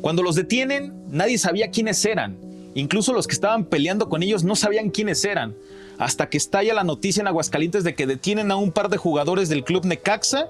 Cuando 0.00 0.22
los 0.22 0.34
detienen, 0.34 1.04
nadie 1.10 1.38
sabía 1.38 1.70
quiénes 1.70 2.04
eran. 2.04 2.38
Incluso 2.74 3.12
los 3.12 3.26
que 3.26 3.34
estaban 3.34 3.64
peleando 3.64 4.08
con 4.08 4.22
ellos 4.22 4.44
no 4.44 4.56
sabían 4.56 4.90
quiénes 4.90 5.24
eran. 5.24 5.56
Hasta 5.98 6.28
que 6.28 6.38
estalla 6.38 6.72
la 6.72 6.84
noticia 6.84 7.20
en 7.20 7.26
Aguascalientes 7.26 7.84
de 7.84 7.94
que 7.94 8.06
detienen 8.06 8.50
a 8.50 8.56
un 8.56 8.72
par 8.72 8.88
de 8.88 8.96
jugadores 8.96 9.48
del 9.48 9.64
club 9.64 9.84
Necaxa 9.84 10.48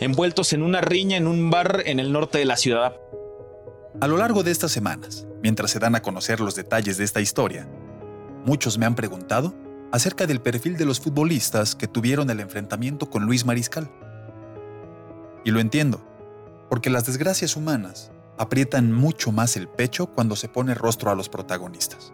envueltos 0.00 0.52
en 0.52 0.62
una 0.62 0.80
riña 0.80 1.16
en 1.16 1.26
un 1.26 1.50
bar 1.50 1.82
en 1.86 2.00
el 2.00 2.12
norte 2.12 2.38
de 2.38 2.44
la 2.44 2.56
ciudad. 2.56 2.96
A 4.00 4.06
lo 4.06 4.16
largo 4.16 4.42
de 4.42 4.50
estas 4.50 4.72
semanas, 4.72 5.26
mientras 5.42 5.70
se 5.70 5.78
dan 5.78 5.94
a 5.94 6.02
conocer 6.02 6.40
los 6.40 6.54
detalles 6.54 6.96
de 6.96 7.04
esta 7.04 7.20
historia, 7.20 7.68
muchos 8.44 8.78
me 8.78 8.86
han 8.86 8.94
preguntado 8.94 9.54
acerca 9.92 10.26
del 10.26 10.40
perfil 10.40 10.76
de 10.76 10.84
los 10.84 11.00
futbolistas 11.00 11.74
que 11.74 11.88
tuvieron 11.88 12.30
el 12.30 12.40
enfrentamiento 12.40 13.10
con 13.10 13.24
Luis 13.24 13.44
Mariscal. 13.44 13.90
Y 15.44 15.50
lo 15.50 15.60
entiendo, 15.60 16.00
porque 16.68 16.90
las 16.90 17.06
desgracias 17.06 17.56
humanas 17.56 18.10
aprietan 18.40 18.90
mucho 18.90 19.32
más 19.32 19.58
el 19.58 19.68
pecho 19.68 20.06
cuando 20.06 20.34
se 20.34 20.48
pone 20.48 20.72
rostro 20.72 21.10
a 21.10 21.14
los 21.14 21.28
protagonistas. 21.28 22.10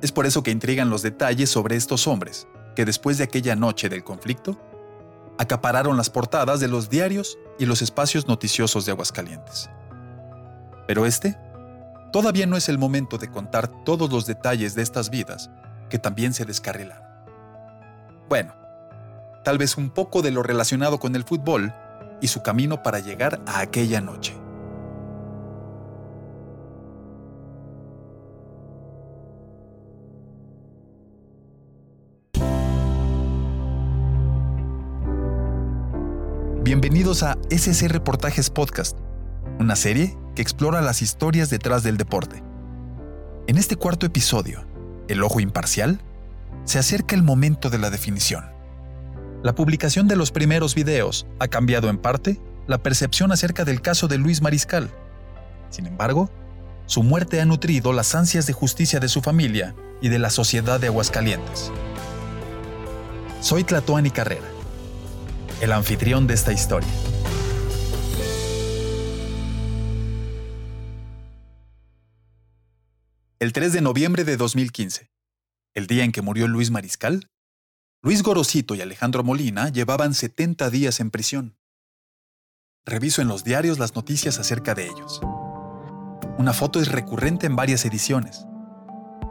Es 0.00 0.10
por 0.10 0.24
eso 0.24 0.42
que 0.42 0.50
intrigan 0.50 0.88
los 0.88 1.02
detalles 1.02 1.50
sobre 1.50 1.76
estos 1.76 2.06
hombres, 2.06 2.48
que 2.74 2.86
después 2.86 3.18
de 3.18 3.24
aquella 3.24 3.56
noche 3.56 3.90
del 3.90 4.02
conflicto, 4.02 4.58
acapararon 5.36 5.98
las 5.98 6.08
portadas 6.08 6.60
de 6.60 6.68
los 6.68 6.88
diarios 6.88 7.38
y 7.58 7.66
los 7.66 7.82
espacios 7.82 8.26
noticiosos 8.26 8.86
de 8.86 8.92
Aguascalientes. 8.92 9.68
Pero 10.88 11.04
este 11.04 11.36
todavía 12.10 12.46
no 12.46 12.56
es 12.56 12.70
el 12.70 12.78
momento 12.78 13.18
de 13.18 13.30
contar 13.30 13.84
todos 13.84 14.10
los 14.10 14.24
detalles 14.24 14.74
de 14.74 14.80
estas 14.80 15.10
vidas 15.10 15.50
que 15.90 15.98
también 15.98 16.32
se 16.32 16.46
descarrilaron. 16.46 17.06
Bueno, 18.30 18.54
tal 19.44 19.58
vez 19.58 19.76
un 19.76 19.90
poco 19.90 20.22
de 20.22 20.30
lo 20.30 20.42
relacionado 20.42 20.98
con 20.98 21.14
el 21.16 21.24
fútbol 21.24 21.74
y 22.24 22.28
su 22.28 22.42
camino 22.42 22.82
para 22.82 23.00
llegar 23.00 23.42
a 23.46 23.60
aquella 23.60 24.00
noche. 24.00 24.34
Bienvenidos 36.62 37.22
a 37.22 37.36
SC 37.50 37.88
Reportajes 37.88 38.48
Podcast, 38.48 38.96
una 39.58 39.76
serie 39.76 40.16
que 40.34 40.40
explora 40.40 40.80
las 40.80 41.02
historias 41.02 41.50
detrás 41.50 41.82
del 41.82 41.98
deporte. 41.98 42.42
En 43.46 43.58
este 43.58 43.76
cuarto 43.76 44.06
episodio, 44.06 44.64
El 45.08 45.22
Ojo 45.22 45.40
Imparcial, 45.40 46.00
se 46.64 46.78
acerca 46.78 47.14
el 47.14 47.22
momento 47.22 47.68
de 47.68 47.76
la 47.76 47.90
definición. 47.90 48.53
La 49.44 49.54
publicación 49.54 50.08
de 50.08 50.16
los 50.16 50.32
primeros 50.32 50.74
videos 50.74 51.28
ha 51.38 51.46
cambiado 51.46 51.88
en 51.88 51.98
parte 51.98 52.40
la 52.66 52.82
percepción 52.82 53.30
acerca 53.30 53.64
del 53.64 53.80
caso 53.80 54.08
de 54.08 54.18
Luis 54.18 54.42
Mariscal. 54.42 54.90
Sin 55.70 55.86
embargo, 55.86 56.28
su 56.86 57.04
muerte 57.04 57.40
ha 57.40 57.44
nutrido 57.44 57.92
las 57.92 58.16
ansias 58.16 58.48
de 58.48 58.52
justicia 58.52 58.98
de 58.98 59.08
su 59.08 59.22
familia 59.22 59.76
y 60.02 60.08
de 60.08 60.18
la 60.18 60.30
sociedad 60.30 60.80
de 60.80 60.88
Aguascalientes. 60.88 61.70
Soy 63.40 63.62
Tlatoani 63.62 64.10
Carrera 64.10 64.54
el 65.60 65.72
anfitrión 65.72 66.26
de 66.26 66.34
esta 66.34 66.52
historia. 66.52 66.88
El 73.38 73.52
3 73.52 73.72
de 73.72 73.80
noviembre 73.80 74.24
de 74.24 74.36
2015, 74.36 75.10
el 75.74 75.86
día 75.86 76.04
en 76.04 76.12
que 76.12 76.22
murió 76.22 76.48
Luis 76.48 76.70
Mariscal, 76.70 77.30
Luis 78.04 78.22
Gorosito 78.22 78.74
y 78.74 78.82
Alejandro 78.82 79.24
Molina 79.24 79.70
llevaban 79.70 80.12
70 80.12 80.68
días 80.68 81.00
en 81.00 81.10
prisión. 81.10 81.56
Reviso 82.84 83.22
en 83.22 83.28
los 83.28 83.44
diarios 83.44 83.78
las 83.78 83.94
noticias 83.94 84.38
acerca 84.38 84.74
de 84.74 84.84
ellos. 84.84 85.22
Una 86.36 86.52
foto 86.52 86.82
es 86.82 86.92
recurrente 86.92 87.46
en 87.46 87.56
varias 87.56 87.86
ediciones. 87.86 88.44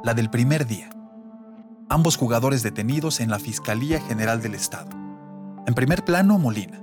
La 0.04 0.16
del 0.16 0.32
primer 0.32 0.66
día. 0.66 0.90
Ambos 1.88 2.18
jugadores 2.18 2.64
detenidos 2.64 3.20
en 3.20 3.30
la 3.30 3.38
Fiscalía 3.38 4.02
General 4.02 4.42
del 4.42 4.56
Estado. 4.56 4.90
En 5.68 5.76
primer 5.76 6.04
plano, 6.04 6.40
Molina. 6.40 6.82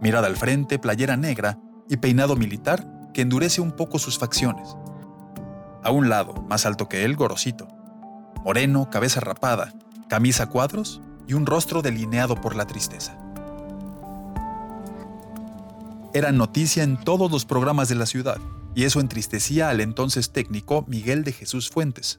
Mirada 0.00 0.28
al 0.28 0.36
frente, 0.36 0.78
playera 0.78 1.16
negra 1.16 1.58
y 1.88 1.96
peinado 1.96 2.36
militar 2.36 3.10
que 3.12 3.22
endurece 3.22 3.60
un 3.60 3.72
poco 3.72 3.98
sus 3.98 4.20
facciones. 4.20 4.76
A 5.82 5.90
un 5.90 6.10
lado, 6.10 6.34
más 6.48 6.64
alto 6.64 6.88
que 6.88 7.04
él, 7.04 7.16
Gorosito. 7.16 7.66
Moreno, 8.44 8.88
cabeza 8.88 9.18
rapada, 9.18 9.74
camisa 10.08 10.46
cuadros 10.46 11.02
y 11.28 11.34
un 11.34 11.46
rostro 11.46 11.82
delineado 11.82 12.40
por 12.40 12.56
la 12.56 12.66
tristeza. 12.66 13.16
Era 16.14 16.32
noticia 16.32 16.82
en 16.82 16.98
todos 16.98 17.30
los 17.30 17.44
programas 17.44 17.88
de 17.88 17.94
la 17.94 18.06
ciudad, 18.06 18.38
y 18.74 18.84
eso 18.84 18.98
entristecía 18.98 19.68
al 19.68 19.80
entonces 19.80 20.32
técnico 20.32 20.84
Miguel 20.88 21.22
de 21.22 21.32
Jesús 21.32 21.68
Fuentes. 21.68 22.18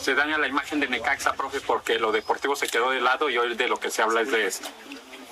Se 0.00 0.14
daña 0.14 0.38
la 0.38 0.48
imagen 0.48 0.80
de 0.80 0.88
Necaxa, 0.88 1.34
profe, 1.34 1.60
porque 1.60 1.98
lo 1.98 2.12
deportivo 2.12 2.56
se 2.56 2.68
quedó 2.68 2.90
de 2.90 3.00
lado 3.00 3.28
y 3.28 3.36
hoy 3.36 3.54
de 3.56 3.68
lo 3.68 3.78
que 3.78 3.90
se 3.90 4.02
habla 4.02 4.20
es 4.20 4.30
de 4.30 4.46
esto. 4.46 4.68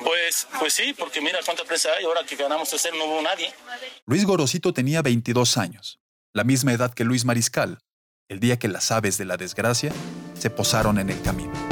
Pues, 0.03 0.49
pues 0.59 0.75
sí, 0.75 0.95
porque 0.99 1.21
mira 1.21 1.39
cuánta 1.45 1.65
presa 1.65 1.91
hay. 1.97 2.05
Ahora 2.05 2.25
que 2.25 2.37
ganamos 2.37 2.71
tercero 2.71 2.97
no 2.97 3.05
hubo 3.05 3.23
nadie. 3.23 3.53
Luis 4.07 4.25
Gorosito 4.25 4.73
tenía 4.73 5.01
22 5.03 5.57
años, 5.59 6.01
la 6.33 6.45
misma 6.45 6.73
edad 6.73 6.93
que 6.93 7.05
Luis 7.05 7.25
Mariscal, 7.25 7.79
el 8.29 8.41
día 8.41 8.59
que 8.59 8.69
las 8.69 8.91
aves 8.91 9.19
de 9.19 9.27
la 9.27 9.37
desgracia 9.37 9.93
se 10.35 10.51
posaron 10.51 10.99
en 10.99 11.11
el 11.11 11.21
camino. 11.23 11.72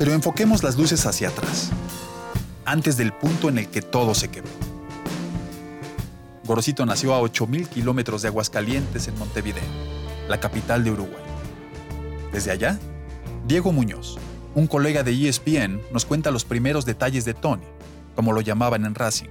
Pero 0.00 0.14
enfoquemos 0.14 0.62
las 0.62 0.78
luces 0.78 1.04
hacia 1.04 1.28
atrás, 1.28 1.70
antes 2.64 2.96
del 2.96 3.12
punto 3.12 3.50
en 3.50 3.58
el 3.58 3.68
que 3.68 3.82
todo 3.82 4.14
se 4.14 4.30
quebró. 4.30 4.50
Gorosito 6.46 6.86
nació 6.86 7.14
a 7.14 7.20
8.000 7.20 7.68
kilómetros 7.68 8.22
de 8.22 8.28
Aguascalientes, 8.28 9.08
en 9.08 9.18
Montevideo, 9.18 9.62
la 10.26 10.40
capital 10.40 10.84
de 10.84 10.92
Uruguay. 10.92 11.22
Desde 12.32 12.50
allá, 12.50 12.78
Diego 13.46 13.72
Muñoz, 13.72 14.16
un 14.54 14.66
colega 14.66 15.02
de 15.02 15.12
ESPN 15.12 15.82
nos 15.92 16.06
cuenta 16.06 16.30
los 16.30 16.46
primeros 16.46 16.86
detalles 16.86 17.26
de 17.26 17.34
Tony, 17.34 17.66
como 18.16 18.32
lo 18.32 18.40
llamaban 18.40 18.86
en 18.86 18.94
Racing, 18.94 19.28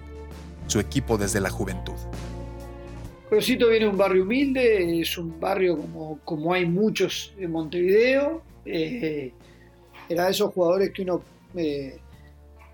su 0.67 0.79
equipo 0.79 1.17
desde 1.17 1.41
la 1.41 1.49
juventud. 1.49 1.97
Rosito 3.31 3.69
viene 3.69 3.85
de 3.85 3.91
un 3.91 3.97
barrio 3.97 4.21
humilde, 4.21 5.01
es 5.01 5.17
un 5.17 5.39
barrio 5.39 5.79
como, 5.79 6.19
como 6.23 6.53
hay 6.53 6.67
muchos 6.67 7.33
en 7.39 7.53
Montevideo. 7.53 8.43
Eh, 8.67 9.33
era 10.09 10.25
de 10.25 10.31
esos 10.31 10.53
jugadores 10.53 10.91
que 10.91 11.03
uno 11.03 11.21
eh, 11.55 11.99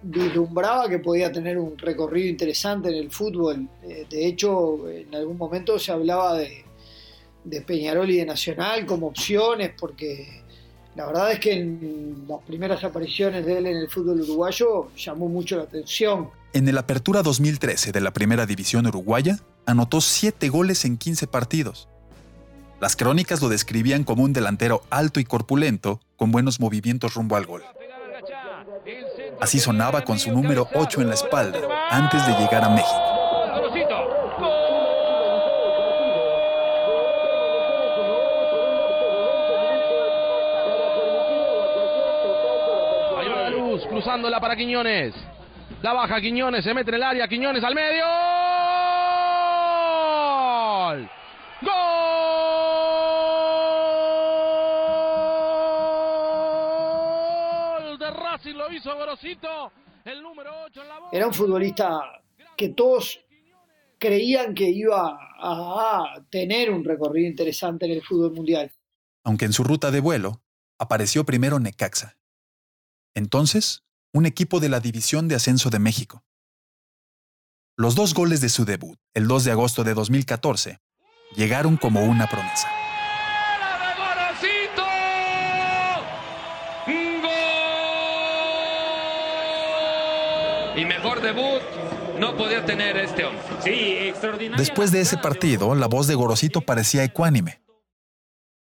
vislumbraba 0.02 0.90
que 0.90 1.00
podía 1.00 1.32
tener 1.32 1.58
un 1.58 1.78
recorrido 1.78 2.30
interesante 2.30 2.90
en 2.90 2.96
el 2.96 3.12
fútbol. 3.12 3.68
Eh, 3.84 4.06
de 4.10 4.26
hecho, 4.26 4.90
en 4.90 5.14
algún 5.14 5.38
momento 5.38 5.78
se 5.78 5.92
hablaba 5.92 6.36
de, 6.36 6.64
de 7.44 7.62
Peñarol 7.62 8.10
y 8.10 8.18
de 8.18 8.26
Nacional 8.26 8.86
como 8.86 9.08
opciones 9.08 9.72
porque 9.78 10.44
la 10.96 11.08
verdad 11.08 11.32
es 11.34 11.40
que 11.40 11.54
en 11.54 12.26
las 12.28 12.42
primeras 12.44 12.84
apariciones 12.84 13.46
de 13.46 13.58
él 13.58 13.68
en 13.68 13.78
el 13.78 13.90
fútbol 13.90 14.22
uruguayo 14.22 14.90
llamó 14.96 15.28
mucho 15.28 15.58
la 15.58 15.64
atención. 15.64 16.30
En 16.54 16.70
el 16.70 16.78
Apertura 16.78 17.22
2013 17.22 17.92
de 17.92 18.00
la 18.00 18.14
Primera 18.14 18.46
División 18.46 18.88
Uruguaya, 18.88 19.40
anotó 19.66 20.00
7 20.00 20.48
goles 20.48 20.86
en 20.86 20.98
15 20.98 21.28
partidos. 21.28 21.90
Las 22.80 22.96
crónicas 22.96 23.42
lo 23.42 23.50
describían 23.50 24.04
como 24.04 24.24
un 24.24 24.34
delantero 24.34 24.82
alto 24.90 25.20
y 25.20 25.24
corpulento, 25.24 26.02
con 26.18 26.32
buenos 26.32 26.60
movimientos 26.60 27.14
rumbo 27.14 27.36
al 27.36 27.46
gol. 27.46 27.64
Así 29.40 29.60
sonaba 29.60 30.02
con 30.02 30.20
su 30.20 30.32
número 30.32 30.68
8 30.74 31.02
en 31.02 31.08
la 31.08 31.16
espalda, 31.16 31.60
antes 31.90 32.26
de 32.28 32.34
llegar 32.34 32.64
a 32.64 32.70
México. 32.70 33.16
cruzándola 43.88 44.40
para 44.40 44.56
Quiñones. 44.56 45.14
La 45.82 45.94
baja 45.94 46.20
Quiñones, 46.22 46.64
se 46.64 46.74
mete 46.74 46.90
en 46.90 46.96
el 46.96 47.04
área, 47.04 47.28
Quiñones 47.28 47.64
al 47.64 47.76
medio. 47.76 48.35
Hizo 58.86 58.98
Grosito, 58.98 59.72
el 60.04 60.22
número 60.22 60.52
8 60.66 60.82
en 60.82 60.88
la 60.88 61.00
bola. 61.00 61.10
Era 61.12 61.28
un 61.28 61.34
futbolista 61.34 62.02
que 62.56 62.70
todos 62.70 63.20
creían 63.98 64.54
que 64.54 64.70
iba 64.70 65.18
a 65.40 66.24
tener 66.30 66.70
un 66.70 66.84
recorrido 66.84 67.28
interesante 67.28 67.86
en 67.86 67.94
el 67.94 68.04
fútbol 68.04 68.34
mundial. 68.34 68.72
Aunque 69.24 69.46
en 69.46 69.54
su 69.54 69.64
ruta 69.64 69.90
de 69.90 70.02
vuelo 70.02 70.44
apareció 70.78 71.26
primero 71.26 71.60
Necaxa. 71.60 72.18
Entonces 73.16 73.84
un 74.14 74.26
equipo 74.26 74.60
de 74.60 74.70
la 74.70 74.80
División 74.80 75.28
de 75.28 75.36
Ascenso 75.36 75.70
de 75.70 75.80
México. 75.80 76.24
Los 77.76 77.96
dos 77.96 78.14
goles 78.14 78.40
de 78.40 78.50
su 78.50 78.66
debut, 78.66 78.98
el 79.14 79.28
2 79.28 79.46
de 79.46 79.52
agosto 79.52 79.84
de 79.84 79.94
2014, 79.94 80.80
llegaron 81.36 81.76
como 81.76 82.04
una 82.06 82.28
promesa. 82.28 82.85
Y 90.78 90.84
mejor 90.84 91.22
debut 91.22 91.62
no 92.20 92.36
podía 92.36 92.66
tener 92.66 92.98
este 92.98 93.24
hombre. 93.24 93.42
Sí, 93.64 93.70
extraordinario. 93.72 94.58
Después 94.58 94.92
de 94.92 95.02
ese 95.02 95.18
partido, 95.18 95.74
la 95.76 95.88
voz 95.88 96.08
de 96.08 96.16
Gorosito 96.16 96.62
parecía 96.62 97.04
ecuánime, 97.04 97.62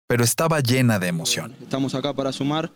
pero 0.07 0.23
estaba 0.23 0.59
llena 0.59 0.99
de 0.99 1.07
emoción. 1.07 1.55
Estamos 1.61 1.95
acá 1.95 2.13
para 2.13 2.31
sumar, 2.31 2.71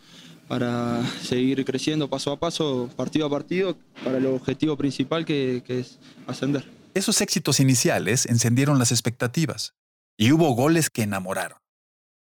para 0.48 1.06
seguir 1.22 1.64
creciendo 1.64 2.10
paso 2.10 2.32
a 2.32 2.40
paso, 2.40 2.90
partido 2.96 3.28
a 3.28 3.30
partido, 3.30 3.78
para 4.04 4.18
el 4.18 4.26
objetivo 4.26 4.76
principal 4.78 5.26
que, 5.26 5.64
que 5.66 5.82
es 5.82 6.00
ascender. 6.26 6.66
Esos 6.96 7.22
éxitos 7.22 7.60
iniciales 7.60 8.26
encendieron 8.26 8.80
las 8.80 8.92
expectativas 8.92 9.76
y 10.18 10.32
hubo 10.32 10.50
goles 10.56 10.90
que 10.90 11.04
enamoraron. 11.04 11.60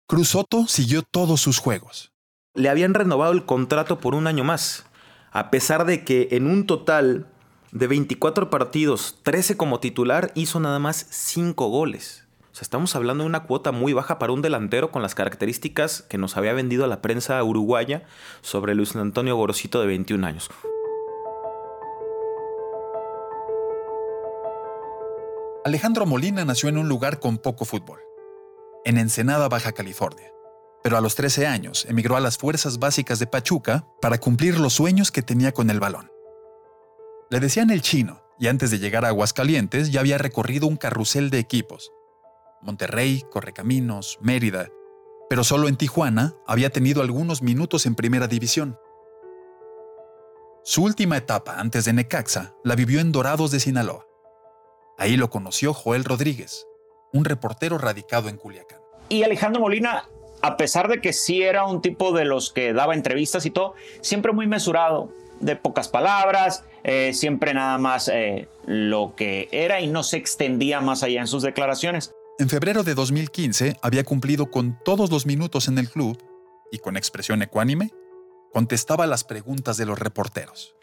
Cruz 0.07 0.29
Soto 0.29 0.67
siguió 0.67 1.03
todos 1.03 1.41
sus 1.41 1.59
juegos. 1.59 2.11
Le 2.56 2.69
habían 2.69 2.94
renovado 2.94 3.33
el 3.33 3.45
contrato 3.45 3.99
por 3.99 4.15
un 4.15 4.27
año 4.27 4.44
más, 4.44 4.85
a 5.33 5.50
pesar 5.50 5.85
de 5.85 6.03
que 6.06 6.27
en 6.31 6.45
un 6.45 6.68
total 6.68 7.25
de 7.71 7.88
24 7.88 8.51
partidos, 8.51 9.18
13 9.24 9.57
como 9.57 9.80
titular, 9.80 10.31
hizo 10.35 10.59
nada 10.59 10.77
más 10.77 11.07
5 11.09 11.69
goles. 11.69 12.24
O 12.51 12.56
sea, 12.56 12.62
estamos 12.62 12.95
hablando 12.95 13.24
de 13.24 13.30
una 13.30 13.45
cuota 13.45 13.71
muy 13.71 13.94
baja 13.94 14.19
para 14.19 14.31
un 14.31 14.44
delantero 14.44 14.91
con 14.91 15.01
las 15.01 15.15
características 15.15 16.03
que 16.03 16.19
nos 16.19 16.38
había 16.38 16.53
vendido 16.53 16.85
la 16.85 17.01
prensa 17.01 17.44
uruguaya 17.44 18.03
sobre 18.41 18.75
Luis 18.75 18.95
Antonio 18.95 19.35
Gorosito 19.35 19.81
de 19.81 19.88
21 19.88 20.27
años. 20.27 20.51
Alejandro 25.65 26.06
Molina 26.06 26.45
nació 26.45 26.69
en 26.69 26.77
un 26.77 26.88
lugar 26.88 27.19
con 27.19 27.39
poco 27.39 27.65
fútbol, 27.65 28.01
en 28.85 29.00
Ensenada, 29.00 29.50
Baja 29.50 29.71
California. 29.71 30.31
Pero 30.83 30.97
a 30.97 31.01
los 31.01 31.15
13 31.15 31.47
años 31.47 31.85
emigró 31.88 32.18
a 32.18 32.19
las 32.19 32.38
Fuerzas 32.38 32.77
Básicas 32.77 33.19
de 33.19 33.27
Pachuca 33.27 33.88
para 34.01 34.19
cumplir 34.19 34.59
los 34.59 34.74
sueños 34.74 35.12
que 35.12 35.21
tenía 35.21 35.53
con 35.53 35.69
el 35.69 35.80
balón. 35.80 36.12
Le 37.30 37.39
decían 37.39 37.69
el 37.69 37.81
chino, 37.81 38.21
y 38.38 38.47
antes 38.47 38.69
de 38.69 38.80
llegar 38.80 39.06
a 39.06 39.09
Aguascalientes 39.09 39.91
ya 39.91 40.01
había 40.01 40.18
recorrido 40.18 40.68
un 40.68 40.75
carrusel 40.75 41.30
de 41.30 41.39
equipos. 41.39 41.91
Monterrey, 42.62 43.24
Correcaminos, 43.31 44.19
Mérida, 44.21 44.69
pero 45.30 45.44
solo 45.44 45.68
en 45.68 45.77
Tijuana 45.77 46.35
había 46.45 46.69
tenido 46.69 47.01
algunos 47.01 47.41
minutos 47.41 47.85
en 47.85 47.95
primera 47.95 48.27
división. 48.27 48.77
Su 50.63 50.83
última 50.83 51.18
etapa 51.18 51.59
antes 51.59 51.85
de 51.85 51.94
Necaxa 51.94 52.56
la 52.63 52.75
vivió 52.75 53.00
en 53.00 53.12
Dorados 53.12 53.51
de 53.51 53.59
Sinaloa. 53.59 54.06
Ahí 54.97 55.18
lo 55.18 55.30
conoció 55.30 55.74
Joel 55.74 56.03
Rodríguez, 56.03 56.68
un 57.12 57.25
reportero 57.25 57.77
radicado 57.77 58.30
en 58.30 58.38
Culiacán. 58.38 58.80
Y 59.09 59.24
Alejandro 59.24 59.62
Molina, 59.62 60.07
a 60.44 60.57
pesar 60.57 60.90
de 60.90 61.00
que 61.00 61.13
sí 61.13 61.42
era 61.42 61.66
un 61.66 61.81
tipo 61.81 62.12
de 62.12 62.25
los 62.25 62.51
que 62.51 62.74
daba 62.74 62.94
entrevistas 62.94 63.45
y 63.45 63.50
todo, 63.50 63.75
siempre 64.01 64.34
muy 64.34 64.45
mesurado, 64.45 65.10
de 65.40 65.56
pocas 65.56 65.88
palabras, 65.88 66.66
eh, 66.84 67.13
siempre 67.13 67.54
nada 67.54 67.78
más 67.78 68.10
eh, 68.10 68.50
lo 68.66 69.13
que 69.16 69.48
era 69.51 69.80
y 69.80 69.88
no 69.88 70.04
se 70.04 70.18
extendía 70.18 70.81
más 70.81 71.01
allá 71.01 71.22
en 71.22 71.28
sus 71.28 71.44
declaraciones. 71.44 72.12
En 72.40 72.50
febrero 72.50 72.84
de 72.84 72.94
2015 72.94 73.78
había 73.81 74.04
cumplido 74.04 74.51
con 74.51 74.78
todos 74.84 75.10
los 75.10 75.25
minutos 75.25 75.69
en 75.69 75.78
el 75.78 75.90
club 75.90 76.22
y 76.72 76.80
con 76.80 76.98
expresión 76.98 77.42
ecuánime 77.42 77.92
contestaba 78.51 79.07
las 79.07 79.24
preguntas 79.24 79.78
de 79.78 79.86
los 79.86 79.98
reporteros. 79.98 80.75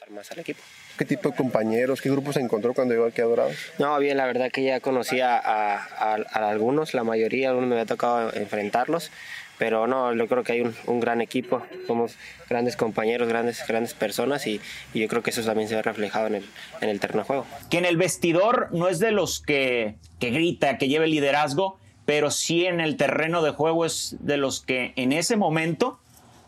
¿Qué 0.98 1.04
tipo 1.04 1.30
de 1.30 1.36
compañeros, 1.36 2.00
qué 2.00 2.10
grupos 2.10 2.34
se 2.34 2.40
encontró 2.40 2.74
cuando 2.74 2.94
llegó 2.94 3.06
aquí 3.06 3.20
a 3.20 3.24
Dorados? 3.24 3.56
No, 3.78 3.98
bien, 3.98 4.16
la 4.16 4.26
verdad 4.26 4.50
que 4.50 4.62
ya 4.62 4.80
conocía 4.80 5.38
a, 5.38 6.14
algunos, 6.32 6.94
la 6.94 7.04
mayoría, 7.04 7.50
algunos 7.50 7.68
me 7.68 7.76
había 7.76 7.86
tocado 7.86 8.34
enfrentarlos, 8.34 9.10
pero 9.56 9.86
no, 9.86 10.14
yo 10.14 10.26
creo 10.26 10.42
que 10.42 10.52
hay 10.52 10.60
un, 10.60 11.00
gran 11.00 11.20
equipo, 11.20 11.62
somos 11.86 12.16
grandes 12.48 12.76
compañeros, 12.76 13.28
grandes, 13.28 13.64
grandes 13.66 13.94
personas 13.94 14.46
y, 14.46 14.60
yo 14.92 15.06
creo 15.08 15.22
que 15.22 15.30
eso 15.30 15.42
también 15.42 15.68
se 15.68 15.76
ve 15.76 15.82
reflejado 15.82 16.26
en 16.26 16.36
el, 16.36 16.44
en 16.80 16.88
el 16.88 16.98
terreno 16.98 17.20
de 17.20 17.26
juego. 17.26 17.46
Que 17.70 17.78
en 17.78 17.84
el 17.84 17.96
vestidor 17.96 18.68
no 18.72 18.88
es 18.88 18.98
de 18.98 19.12
los 19.12 19.40
que, 19.40 19.94
que 20.18 20.30
grita, 20.30 20.76
que 20.76 20.88
lleve 20.88 21.06
liderazgo, 21.06 21.78
pero 22.04 22.30
sí 22.30 22.66
en 22.66 22.80
el 22.80 22.96
terreno 22.96 23.42
de 23.42 23.52
juego 23.52 23.86
es 23.86 24.16
de 24.20 24.36
los 24.36 24.60
que 24.60 24.92
en 24.96 25.12
ese 25.12 25.36
momento, 25.36 26.00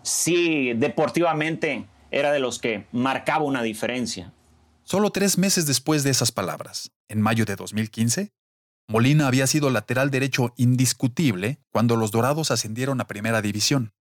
sí 0.02 0.72
deportivamente 0.74 1.86
era 2.12 2.30
de 2.30 2.38
los 2.38 2.58
que 2.58 2.86
marcaba 2.92 3.44
una 3.44 3.62
diferencia. 3.62 4.32
Solo 4.84 5.10
tres 5.10 5.38
meses 5.38 5.66
después 5.66 6.04
de 6.04 6.10
esas 6.10 6.30
palabras, 6.30 6.92
en 7.08 7.20
mayo 7.20 7.44
de 7.44 7.56
2015, 7.56 8.30
Molina 8.88 9.26
había 9.26 9.46
sido 9.46 9.70
lateral 9.70 10.10
derecho 10.10 10.52
indiscutible 10.56 11.58
cuando 11.72 11.96
los 11.96 12.10
Dorados 12.10 12.50
ascendieron 12.50 13.00
a 13.00 13.06
Primera 13.06 13.40
División. 13.40 13.92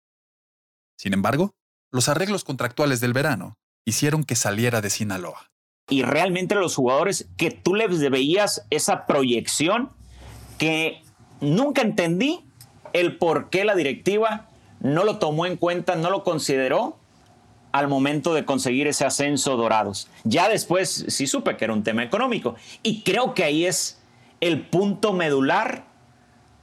Sin 0.99 1.15
embargo, 1.15 1.55
los 1.93 2.09
arreglos 2.09 2.45
contractuales 2.45 3.01
del 3.01 3.13
verano 3.13 3.57
hicieron 3.85 4.25
que 4.25 4.37
saliera 4.37 4.81
de 4.81 4.91
Sinaloa. 4.91 5.51
Y 5.89 6.03
realmente 6.03 6.55
los 6.55 6.75
jugadores 6.75 7.29
que 7.37 7.51
tú 7.51 7.75
les 7.75 8.11
veías 8.11 8.67
esa 8.71 9.07
proyección 9.07 9.91
que 10.59 11.03
nunca 11.41 11.83
entendí 11.83 12.45
el 12.93 13.17
por 13.17 13.51
qué 13.51 13.65
la 13.65 13.75
directiva 13.75 14.49
no 14.81 15.05
lo 15.05 15.19
tomó 15.19 15.47
en 15.47 15.57
cuenta, 15.57 15.97
no 15.97 16.11
lo 16.11 16.23
consideró 16.23 17.00
al 17.73 17.89
momento 17.89 18.35
de 18.35 18.45
conseguir 18.45 18.87
ese 18.87 19.05
ascenso 19.05 19.57
dorados. 19.57 20.09
Ya 20.25 20.49
después 20.49 21.05
sí 21.09 21.27
supe 21.27 21.57
que 21.57 21.65
era 21.65 21.75
un 21.75 21.83
tema 21.83 22.03
económico 22.03 22.57
y 22.83 23.03
creo 23.03 23.35
que 23.35 23.45
ahí 23.45 23.67
es 23.67 24.01
el 24.41 24.67
punto 24.67 25.13
medular 25.13 25.85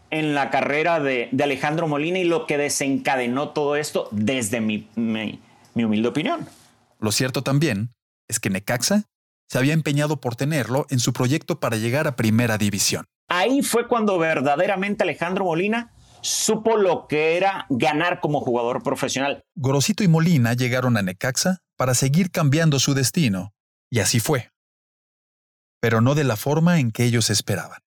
en 0.10 0.36
la 0.36 0.50
carrera 0.50 1.00
de, 1.00 1.30
Alejandro 1.42 1.88
Molina 1.88 2.20
y 2.20 2.24
lo 2.24 2.46
que 2.46 2.58
desencadenó 2.58 3.50
todo 3.50 3.76
esto 3.76 4.08
desde 4.12 4.62
mi, 4.62 4.88
mi, 4.96 5.40
humilde 5.76 6.08
opinión. 6.08 6.48
Lo 7.00 7.12
cierto 7.12 7.44
también 7.44 7.92
es 8.28 8.40
que 8.40 8.50
Necaxa 8.50 9.04
se 9.50 9.58
había 9.58 9.74
empeñado 9.74 10.20
por 10.20 10.36
tenerlo 10.36 10.86
en 10.90 11.00
su 11.00 11.14
proyecto 11.14 11.60
para 11.60 11.78
llegar 11.78 12.08
a 12.08 12.16
Primera 12.16 12.58
División. 12.58 13.06
Ahí 13.30 13.62
fue 13.62 13.88
cuando 13.88 14.18
verdaderamente 14.18 15.04
Alejandro 15.04 15.46
Molina 15.46 15.92
supo 16.22 16.78
lo 16.78 17.08
que 17.08 17.38
era 17.38 17.66
ganar 17.70 18.20
como 18.20 18.42
jugador 18.42 18.84
profesional. 18.84 19.44
Gorosito 19.56 20.04
y 20.04 20.08
Molina 20.08 20.54
llegaron 20.54 20.98
a 20.98 21.02
Necaxa 21.02 21.60
para 21.76 21.94
seguir 21.94 22.32
cambiando 22.32 22.80
su 22.80 22.94
destino, 22.94 23.54
y 23.90 24.00
así 24.00 24.20
fue 24.20 24.52
pero 25.80 26.02
no 26.02 26.16
de 26.16 26.24
la 26.24 26.36
forma 26.36 26.80
en 26.80 26.92
que 26.92 27.04
ellos 27.04 27.30
esperaban. 27.30 27.80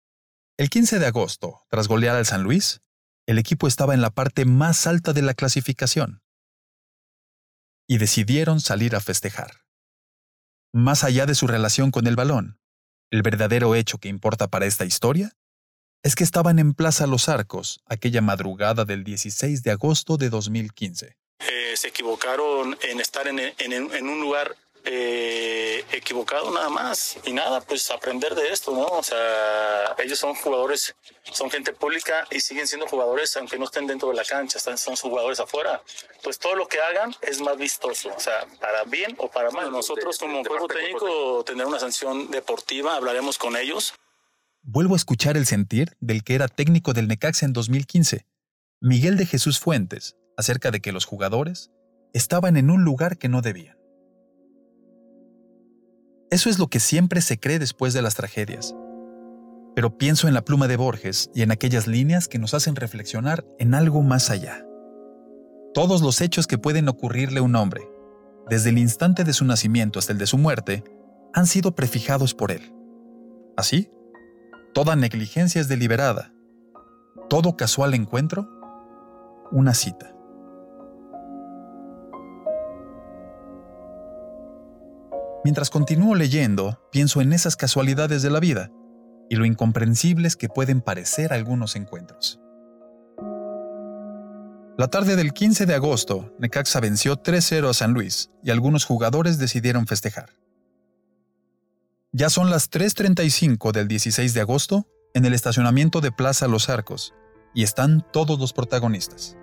El 0.57 0.69
15 0.69 0.99
de 0.99 1.07
agosto, 1.07 1.65
tras 1.69 1.87
golear 1.87 2.15
al 2.15 2.25
San 2.25 2.43
Luis, 2.43 2.81
el 3.27 3.37
equipo 3.37 3.67
estaba 3.67 3.93
en 3.93 4.01
la 4.01 4.09
parte 4.09 4.45
más 4.45 4.87
alta 4.87 5.13
de 5.13 5.21
la 5.21 5.33
clasificación 5.33 6.21
y 7.87 7.97
decidieron 7.97 8.59
salir 8.59 8.95
a 8.95 9.01
festejar. 9.01 9.65
Más 10.73 11.03
allá 11.03 11.25
de 11.25 11.35
su 11.35 11.47
relación 11.47 11.91
con 11.91 12.07
el 12.07 12.15
balón, 12.15 12.59
el 13.11 13.23
verdadero 13.23 13.73
hecho 13.73 13.97
que 13.97 14.09
importa 14.09 14.47
para 14.47 14.65
esta 14.65 14.85
historia 14.85 15.31
es 16.03 16.15
que 16.15 16.23
estaban 16.23 16.59
en 16.59 16.73
Plaza 16.73 17.07
Los 17.07 17.29
Arcos 17.29 17.81
aquella 17.87 18.21
madrugada 18.21 18.85
del 18.85 19.03
16 19.03 19.63
de 19.63 19.71
agosto 19.71 20.17
de 20.17 20.29
2015. 20.29 21.17
Eh, 21.39 21.73
se 21.75 21.87
equivocaron 21.87 22.77
en 22.81 22.99
estar 22.99 23.27
en, 23.27 23.39
en 23.39 24.09
un 24.09 24.19
lugar 24.19 24.55
eh, 24.85 25.83
equivocado 25.91 26.49
nada 26.51 26.69
más 26.69 27.17
y 27.25 27.33
nada, 27.33 27.59
pues 27.61 27.91
aprender 27.91 28.33
de 28.33 28.51
esto, 28.51 28.71
¿no? 28.71 28.85
O 28.85 29.03
sea, 29.03 29.95
ellos 29.99 30.17
son 30.17 30.35
jugadores, 30.35 30.95
son 31.31 31.51
gente 31.51 31.73
pública 31.73 32.25
y 32.31 32.39
siguen 32.39 32.65
siendo 32.65 32.87
jugadores 32.87 33.35
aunque 33.37 33.59
no 33.59 33.65
estén 33.65 33.87
dentro 33.87 34.09
de 34.09 34.15
la 34.15 34.23
cancha, 34.23 34.57
están, 34.57 34.77
son 34.77 34.95
jugadores 34.95 35.39
afuera. 35.39 35.81
Pues 36.23 36.39
todo 36.39 36.55
lo 36.55 36.67
que 36.67 36.79
hagan 36.79 37.13
es 37.21 37.41
más 37.41 37.57
vistoso, 37.57 38.09
o 38.15 38.19
sea, 38.19 38.47
para 38.59 38.83
bien 38.85 39.15
o 39.19 39.29
para 39.29 39.51
mal. 39.51 39.69
Nosotros 39.71 40.17
como 40.17 40.43
juego 40.45 40.67
técnico 40.67 41.43
tener 41.43 41.65
una 41.65 41.79
sanción 41.79 42.31
deportiva, 42.31 42.95
hablaremos 42.95 43.37
con 43.37 43.57
ellos. 43.57 43.93
Vuelvo 44.63 44.93
a 44.93 44.97
escuchar 44.97 45.37
el 45.37 45.45
sentir 45.45 45.95
del 45.99 46.23
que 46.23 46.35
era 46.35 46.47
técnico 46.47 46.93
del 46.93 47.07
Necaxa 47.07 47.45
en 47.45 47.53
2015, 47.53 48.25
Miguel 48.81 49.17
de 49.17 49.25
Jesús 49.25 49.59
Fuentes, 49.59 50.17
acerca 50.37 50.69
de 50.71 50.81
que 50.81 50.91
los 50.91 51.05
jugadores 51.05 51.71
estaban 52.13 52.57
en 52.57 52.69
un 52.69 52.83
lugar 52.83 53.17
que 53.17 53.29
no 53.29 53.41
debían. 53.41 53.77
Eso 56.29 56.49
es 56.49 56.59
lo 56.59 56.67
que 56.67 56.79
siempre 56.79 57.21
se 57.21 57.39
cree 57.39 57.57
después 57.57 57.93
de 57.93 58.01
las 58.01 58.15
tragedias. 58.15 58.75
Pero 59.75 59.97
pienso 59.97 60.27
en 60.27 60.33
la 60.33 60.43
pluma 60.43 60.67
de 60.67 60.77
Borges 60.77 61.31
y 61.33 61.41
en 61.41 61.51
aquellas 61.51 61.87
líneas 61.87 62.27
que 62.27 62.37
nos 62.37 62.53
hacen 62.53 62.75
reflexionar 62.75 63.45
en 63.59 63.73
algo 63.73 64.01
más 64.03 64.29
allá. 64.29 64.65
Todos 65.73 66.01
los 66.01 66.21
hechos 66.21 66.47
que 66.47 66.57
pueden 66.57 66.89
ocurrirle 66.89 67.39
a 67.39 67.43
un 67.43 67.55
hombre, 67.55 67.87
desde 68.49 68.69
el 68.69 68.77
instante 68.77 69.23
de 69.23 69.33
su 69.33 69.45
nacimiento 69.45 69.99
hasta 69.99 70.11
el 70.11 70.19
de 70.19 70.27
su 70.27 70.37
muerte, 70.37 70.83
han 71.33 71.47
sido 71.47 71.75
prefijados 71.75 72.33
por 72.33 72.51
él. 72.51 72.73
Así, 73.55 73.89
toda 74.73 74.95
negligencia 74.95 75.61
es 75.61 75.67
deliberada. 75.67 76.33
Todo 77.29 77.57
casual 77.57 77.93
encuentro, 77.93 78.49
una 79.51 79.73
cita. 79.73 80.15
Mientras 85.43 85.69
continúo 85.69 86.15
leyendo, 86.15 86.79
pienso 86.91 87.21
en 87.21 87.33
esas 87.33 87.55
casualidades 87.55 88.21
de 88.21 88.29
la 88.29 88.39
vida 88.39 88.71
y 89.29 89.35
lo 89.35 89.45
incomprensibles 89.45 90.35
que 90.35 90.49
pueden 90.49 90.81
parecer 90.81 91.33
algunos 91.33 91.75
encuentros. 91.75 92.41
La 94.77 94.87
tarde 94.87 95.15
del 95.15 95.33
15 95.33 95.65
de 95.65 95.75
agosto, 95.75 96.33
Necaxa 96.39 96.79
venció 96.79 97.21
3-0 97.21 97.69
a 97.69 97.73
San 97.73 97.93
Luis 97.93 98.31
y 98.43 98.49
algunos 98.49 98.85
jugadores 98.85 99.37
decidieron 99.37 99.87
festejar. 99.87 100.29
Ya 102.11 102.31
son 102.31 102.49
las 102.49 102.71
3.35 102.71 103.71
del 103.71 103.87
16 103.87 104.33
de 104.33 104.41
agosto 104.41 104.87
en 105.13 105.25
el 105.25 105.35
estacionamiento 105.35 106.01
de 106.01 106.11
Plaza 106.11 106.47
Los 106.47 106.67
Arcos 106.67 107.13
y 107.53 107.61
están 107.61 108.03
todos 108.11 108.39
los 108.39 108.51
protagonistas. 108.51 109.37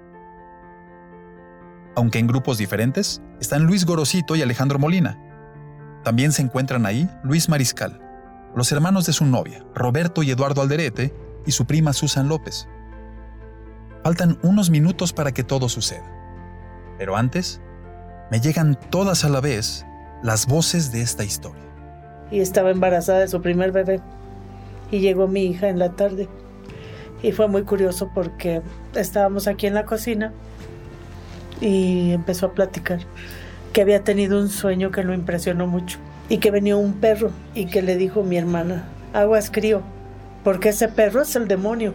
Aunque 1.94 2.18
en 2.18 2.26
grupos 2.26 2.58
diferentes, 2.58 3.22
están 3.40 3.66
Luis 3.66 3.86
Gorosito 3.86 4.34
y 4.34 4.42
Alejandro 4.42 4.80
Molina. 4.80 5.16
También 6.02 6.32
se 6.32 6.42
encuentran 6.42 6.86
ahí 6.86 7.08
Luis 7.22 7.48
Mariscal, 7.48 8.00
los 8.56 8.72
hermanos 8.72 9.06
de 9.06 9.12
su 9.12 9.26
novia, 9.26 9.64
Roberto 9.72 10.24
y 10.24 10.32
Eduardo 10.32 10.60
Alderete, 10.60 11.14
y 11.46 11.52
su 11.52 11.66
prima 11.66 11.92
Susan 11.92 12.28
López. 12.28 12.66
Faltan 14.02 14.40
unos 14.42 14.70
minutos 14.70 15.12
para 15.12 15.30
que 15.30 15.44
todo 15.44 15.68
suceda. 15.68 16.10
Pero 16.98 17.16
antes, 17.16 17.60
me 18.32 18.40
llegan 18.40 18.76
todas 18.90 19.24
a 19.24 19.28
la 19.28 19.40
vez 19.40 19.86
las 20.24 20.48
voces 20.48 20.90
de 20.90 21.02
esta 21.02 21.22
historia. 21.22 21.66
Y 22.30 22.40
estaba 22.40 22.70
embarazada 22.70 23.20
de 23.20 23.28
su 23.28 23.40
primer 23.40 23.72
bebé. 23.72 24.00
Y 24.90 25.00
llegó 25.00 25.28
mi 25.28 25.44
hija 25.44 25.68
en 25.68 25.78
la 25.78 25.92
tarde. 25.92 26.28
Y 27.22 27.32
fue 27.32 27.48
muy 27.48 27.62
curioso 27.62 28.10
porque 28.14 28.62
estábamos 28.94 29.46
aquí 29.46 29.66
en 29.66 29.74
la 29.74 29.84
cocina 29.84 30.32
y 31.60 32.12
empezó 32.12 32.46
a 32.46 32.52
platicar 32.52 33.00
que 33.72 33.82
había 33.82 34.04
tenido 34.04 34.40
un 34.40 34.48
sueño 34.48 34.90
que 34.90 35.02
lo 35.02 35.14
impresionó 35.14 35.66
mucho 35.66 35.98
y 36.28 36.38
que 36.38 36.50
venía 36.50 36.76
un 36.76 36.94
perro 36.94 37.30
y 37.54 37.66
que 37.66 37.82
le 37.82 37.96
dijo 37.96 38.22
mi 38.22 38.36
hermana, 38.36 38.84
aguas 39.12 39.50
crío, 39.50 39.82
porque 40.44 40.70
ese 40.70 40.88
perro 40.88 41.22
es 41.22 41.36
el 41.36 41.46
demonio 41.46 41.94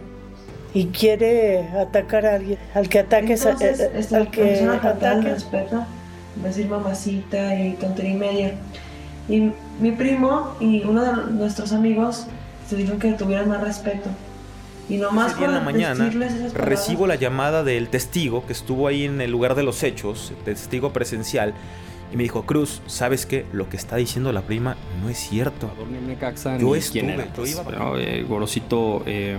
y 0.74 0.86
quiere 0.86 1.68
atacar 1.70 2.24
a 2.26 2.36
alguien, 2.36 2.58
al 2.74 2.88
que 2.88 3.00
ataque 3.00 3.34
Entonces, 3.34 3.80
eh, 3.80 3.90
este, 3.94 4.16
al 4.16 4.30
que 4.30 4.44
persona 4.44 4.80
tratada 4.80 5.12
ataque. 5.12 5.28
de 5.28 5.34
respeto, 5.34 5.84
decir 6.42 6.68
mamacita 6.68 7.54
y 7.60 7.72
tontería 7.74 8.10
y 8.12 8.16
media. 8.16 8.54
Y 9.28 9.52
mi 9.80 9.92
primo 9.92 10.54
y 10.60 10.82
uno 10.84 11.02
de 11.02 11.32
nuestros 11.32 11.72
amigos 11.72 12.26
se 12.68 12.76
dijeron 12.76 12.98
que 12.98 13.12
tuvieran 13.12 13.48
más 13.48 13.60
respeto. 13.62 14.10
Y 14.88 14.96
nomás 14.96 15.34
en 15.40 15.52
la 15.52 15.62
por 15.62 15.72
mañana 15.72 16.10
recibo 16.54 17.06
la 17.06 17.14
llamada 17.14 17.62
del 17.62 17.88
testigo 17.88 18.44
que 18.46 18.52
estuvo 18.52 18.88
ahí 18.88 19.04
en 19.04 19.20
el 19.20 19.30
lugar 19.30 19.54
de 19.54 19.62
los 19.62 19.82
hechos, 19.84 20.32
el 20.36 20.44
testigo 20.44 20.92
presencial, 20.92 21.54
y 22.12 22.16
me 22.16 22.24
dijo, 22.24 22.42
Cruz, 22.42 22.82
¿sabes 22.88 23.24
qué? 23.24 23.46
Lo 23.52 23.68
que 23.70 23.76
está 23.76 23.96
diciendo 23.96 24.32
la 24.32 24.42
prima 24.42 24.76
no 25.02 25.08
es 25.08 25.18
cierto. 25.18 25.70
Yo 26.58 26.74
estuve, 26.74 26.90
quién 26.90 27.10
era, 27.10 27.24
yo 27.26 27.30
pues, 27.36 27.52
iba- 27.52 27.62
bueno, 27.62 27.96
eh, 27.96 28.22
Gorosito 28.28 29.02
eh, 29.06 29.38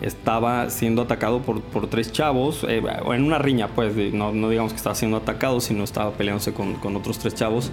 estaba 0.00 0.70
siendo 0.70 1.02
atacado 1.02 1.40
por, 1.42 1.60
por 1.60 1.88
tres 1.88 2.12
chavos, 2.12 2.64
eh, 2.68 2.82
en 3.12 3.24
una 3.24 3.38
riña, 3.38 3.68
pues, 3.68 3.96
de- 3.96 4.12
no, 4.12 4.32
no 4.32 4.48
digamos 4.48 4.72
que 4.72 4.76
estaba 4.76 4.94
siendo 4.94 5.16
atacado, 5.16 5.60
sino 5.60 5.82
estaba 5.84 6.12
peleándose 6.12 6.52
con, 6.52 6.74
con 6.74 6.94
otros 6.96 7.18
tres 7.18 7.34
chavos. 7.34 7.70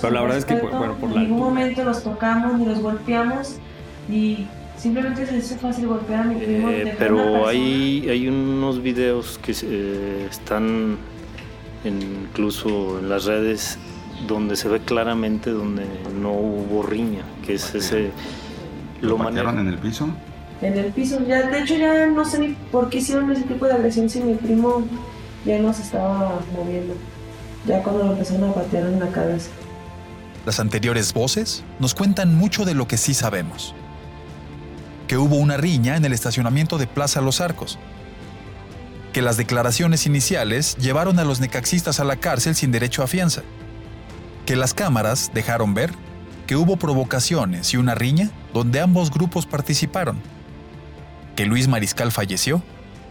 Pero 0.00 0.12
la 0.14 0.20
verdad 0.22 0.38
es 0.38 0.44
que, 0.44 0.54
respeto, 0.54 0.76
bueno, 0.78 0.94
por 0.94 1.08
en 1.10 1.14
la 1.14 1.20
ningún 1.22 1.38
momento 1.40 1.84
los 1.84 2.02
tocamos 2.02 2.58
ni 2.58 2.66
los 2.66 2.80
golpeamos 2.80 3.56
y 4.10 4.46
simplemente 4.76 5.26
se 5.26 5.36
hizo 5.38 5.56
fácil 5.56 5.86
golpear 5.86 6.20
a 6.20 6.24
mi 6.24 6.34
primo. 6.36 6.68
Eh, 6.70 6.94
pero 6.98 7.46
hay, 7.48 8.06
hay 8.08 8.28
unos 8.28 8.82
videos 8.82 9.38
que 9.42 9.54
eh, 9.62 10.26
están 10.30 10.96
en- 11.84 12.02
incluso 12.28 12.98
en 12.98 13.08
las 13.08 13.24
redes 13.24 13.78
donde 14.26 14.56
se 14.56 14.68
ve 14.68 14.80
claramente 14.80 15.50
donde 15.50 15.84
no 16.20 16.32
hubo 16.32 16.82
riña, 16.82 17.22
que 17.46 17.54
es 17.54 17.74
ese... 17.74 18.10
¿Lo 19.00 19.16
patearon 19.16 19.60
en 19.60 19.68
el 19.68 19.78
piso? 19.78 20.08
En 20.60 20.76
el 20.76 20.92
piso, 20.92 21.20
ya, 21.26 21.48
de 21.48 21.60
hecho 21.60 21.76
ya 21.76 22.06
no 22.06 22.24
sé 22.24 22.40
ni 22.40 22.48
por 22.72 22.90
qué 22.90 22.98
hicieron 22.98 23.30
ese 23.30 23.42
tipo 23.42 23.66
de 23.66 23.74
agresión 23.74 24.10
si 24.10 24.20
mi 24.20 24.34
primo 24.34 24.84
ya 25.44 25.58
no 25.58 25.72
se 25.72 25.82
estaba 25.82 26.40
moviendo. 26.54 26.94
Ya 27.66 27.82
cuando 27.82 28.04
lo 28.04 28.12
empezaron 28.12 28.50
a 28.50 28.54
patear 28.54 28.84
en 28.84 28.98
la 28.98 29.08
cabeza. 29.08 29.50
Las 30.44 30.60
anteriores 30.60 31.12
voces 31.12 31.62
nos 31.78 31.94
cuentan 31.94 32.34
mucho 32.34 32.64
de 32.64 32.74
lo 32.74 32.88
que 32.88 32.96
sí 32.96 33.14
sabemos. 33.14 33.74
Que 35.06 35.16
hubo 35.16 35.36
una 35.36 35.56
riña 35.56 35.96
en 35.96 36.04
el 36.04 36.12
estacionamiento 36.12 36.78
de 36.78 36.86
Plaza 36.86 37.20
Los 37.20 37.40
Arcos. 37.40 37.78
Que 39.12 39.22
las 39.22 39.36
declaraciones 39.36 40.06
iniciales 40.06 40.76
llevaron 40.76 41.18
a 41.18 41.24
los 41.24 41.40
necaxistas 41.40 42.00
a 42.00 42.04
la 42.04 42.16
cárcel 42.16 42.54
sin 42.54 42.72
derecho 42.72 43.02
a 43.02 43.06
fianza. 43.06 43.42
Que 44.44 44.56
las 44.56 44.74
cámaras 44.74 45.30
dejaron 45.32 45.74
ver 45.74 45.92
que 46.46 46.56
hubo 46.56 46.76
provocaciones 46.78 47.74
y 47.74 47.76
una 47.76 47.94
riña 47.94 48.30
donde 48.54 48.80
ambos 48.80 49.10
grupos 49.10 49.46
participaron. 49.46 50.18
Que 51.38 51.46
Luis 51.46 51.68
Mariscal 51.68 52.10
falleció 52.10 52.64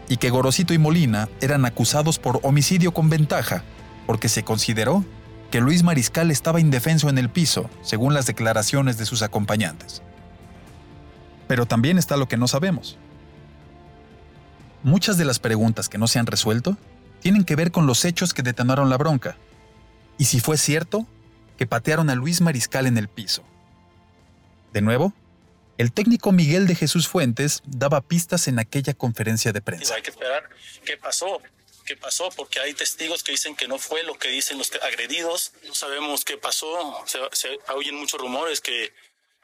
y 0.06 0.18
que 0.18 0.28
Gorosito 0.28 0.74
y 0.74 0.78
Molina 0.78 1.30
eran 1.40 1.64
acusados 1.64 2.18
por 2.18 2.40
homicidio 2.42 2.92
con 2.92 3.08
ventaja 3.08 3.64
porque 4.06 4.28
se 4.28 4.42
consideró 4.42 5.02
que 5.50 5.62
Luis 5.62 5.82
Mariscal 5.82 6.30
estaba 6.30 6.60
indefenso 6.60 7.08
en 7.08 7.16
el 7.16 7.30
piso, 7.30 7.70
según 7.80 8.12
las 8.12 8.26
declaraciones 8.26 8.98
de 8.98 9.06
sus 9.06 9.22
acompañantes. 9.22 10.02
Pero 11.46 11.64
también 11.64 11.96
está 11.96 12.18
lo 12.18 12.28
que 12.28 12.36
no 12.36 12.48
sabemos. 12.48 12.98
Muchas 14.82 15.16
de 15.16 15.24
las 15.24 15.38
preguntas 15.38 15.88
que 15.88 15.96
no 15.96 16.06
se 16.06 16.18
han 16.18 16.26
resuelto 16.26 16.76
tienen 17.20 17.44
que 17.44 17.56
ver 17.56 17.72
con 17.72 17.86
los 17.86 18.04
hechos 18.04 18.34
que 18.34 18.42
detonaron 18.42 18.90
la 18.90 18.98
bronca. 18.98 19.38
Y 20.18 20.26
si 20.26 20.38
fue 20.38 20.58
cierto 20.58 21.06
que 21.56 21.66
patearon 21.66 22.10
a 22.10 22.14
Luis 22.14 22.42
Mariscal 22.42 22.86
en 22.86 22.98
el 22.98 23.08
piso. 23.08 23.42
De 24.74 24.82
nuevo, 24.82 25.14
el 25.78 25.92
técnico 25.92 26.32
Miguel 26.32 26.66
de 26.66 26.74
Jesús 26.74 27.08
Fuentes 27.08 27.62
daba 27.64 28.00
pistas 28.00 28.48
en 28.48 28.58
aquella 28.58 28.94
conferencia 28.94 29.52
de 29.52 29.62
prensa. 29.62 29.94
Hay 29.94 30.02
que 30.02 30.10
esperar 30.10 30.48
qué 30.84 30.96
pasó, 30.96 31.40
qué 31.86 31.96
pasó, 31.96 32.28
porque 32.36 32.58
hay 32.58 32.74
testigos 32.74 33.22
que 33.22 33.32
dicen 33.32 33.54
que 33.54 33.68
no 33.68 33.78
fue 33.78 34.02
lo 34.02 34.18
que 34.18 34.28
dicen 34.28 34.58
los 34.58 34.72
agredidos. 34.82 35.52
No 35.66 35.74
sabemos 35.74 36.24
qué 36.24 36.36
pasó. 36.36 37.04
Se, 37.06 37.18
se 37.32 37.58
oyen 37.74 37.94
muchos 37.94 38.20
rumores 38.20 38.60
que, 38.60 38.92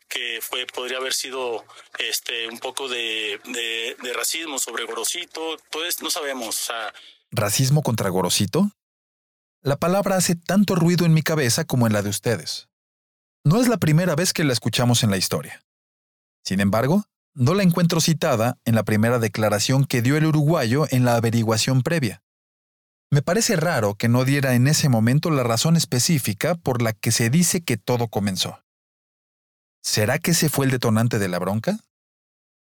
que 0.09 0.41
fue, 0.43 0.67
podría 0.67 0.99
haber 0.99 1.15
sido 1.15 1.65
este, 1.99 2.49
un 2.49 2.59
poco 2.59 2.89
de, 2.89 3.41
de, 3.45 3.97
de 4.03 4.13
racismo 4.13 4.59
sobre 4.59 4.85
Gorosito. 4.85 5.55
Entonces, 5.55 6.03
no 6.03 6.11
sabemos. 6.11 6.49
O 6.49 6.67
sea, 6.67 6.93
¿Racismo 7.31 7.83
contra 7.83 8.09
Gorosito? 8.11 8.71
La 9.63 9.77
palabra 9.77 10.17
hace 10.17 10.35
tanto 10.35 10.75
ruido 10.75 11.07
en 11.07 11.15
mi 11.15 11.23
cabeza 11.23 11.65
como 11.65 11.87
en 11.87 11.93
la 11.93 12.03
de 12.03 12.11
ustedes. 12.11 12.69
No 13.45 13.61
es 13.61 13.69
la 13.69 13.79
primera 13.79 14.15
vez 14.15 14.33
que 14.33 14.45
la 14.45 14.53
escuchamos 14.53 15.03
en 15.03 15.11
la 15.11 15.17
historia. 15.17 15.64
Sin 16.45 16.61
embargo, 16.61 17.05
no 17.35 17.55
la 17.55 17.63
encuentro 17.63 18.01
citada 18.01 18.59
en 18.65 18.75
la 18.75 18.85
primera 18.85 19.19
declaración 19.19 19.85
que 19.85 20.03
dio 20.03 20.17
el 20.17 20.27
uruguayo 20.27 20.87
en 20.91 21.05
la 21.05 21.17
averiguación 21.17 21.83
previa. 21.83 22.23
Me 23.11 23.23
parece 23.23 23.57
raro 23.57 23.95
que 23.95 24.09
no 24.09 24.25
diera 24.25 24.55
en 24.55 24.67
ese 24.67 24.89
momento 24.89 25.31
la 25.31 25.43
razón 25.43 25.77
específica 25.77 26.55
por 26.55 26.83
la 26.83 26.93
que 26.93 27.13
se 27.13 27.31
dice 27.31 27.63
que 27.63 27.77
todo 27.77 28.09
comenzó. 28.09 28.61
¿Será 29.83 30.19
que 30.19 30.33
ese 30.33 30.49
fue 30.49 30.67
el 30.67 30.73
detonante 30.73 31.19
de 31.19 31.29
la 31.29 31.39
bronca? 31.39 31.79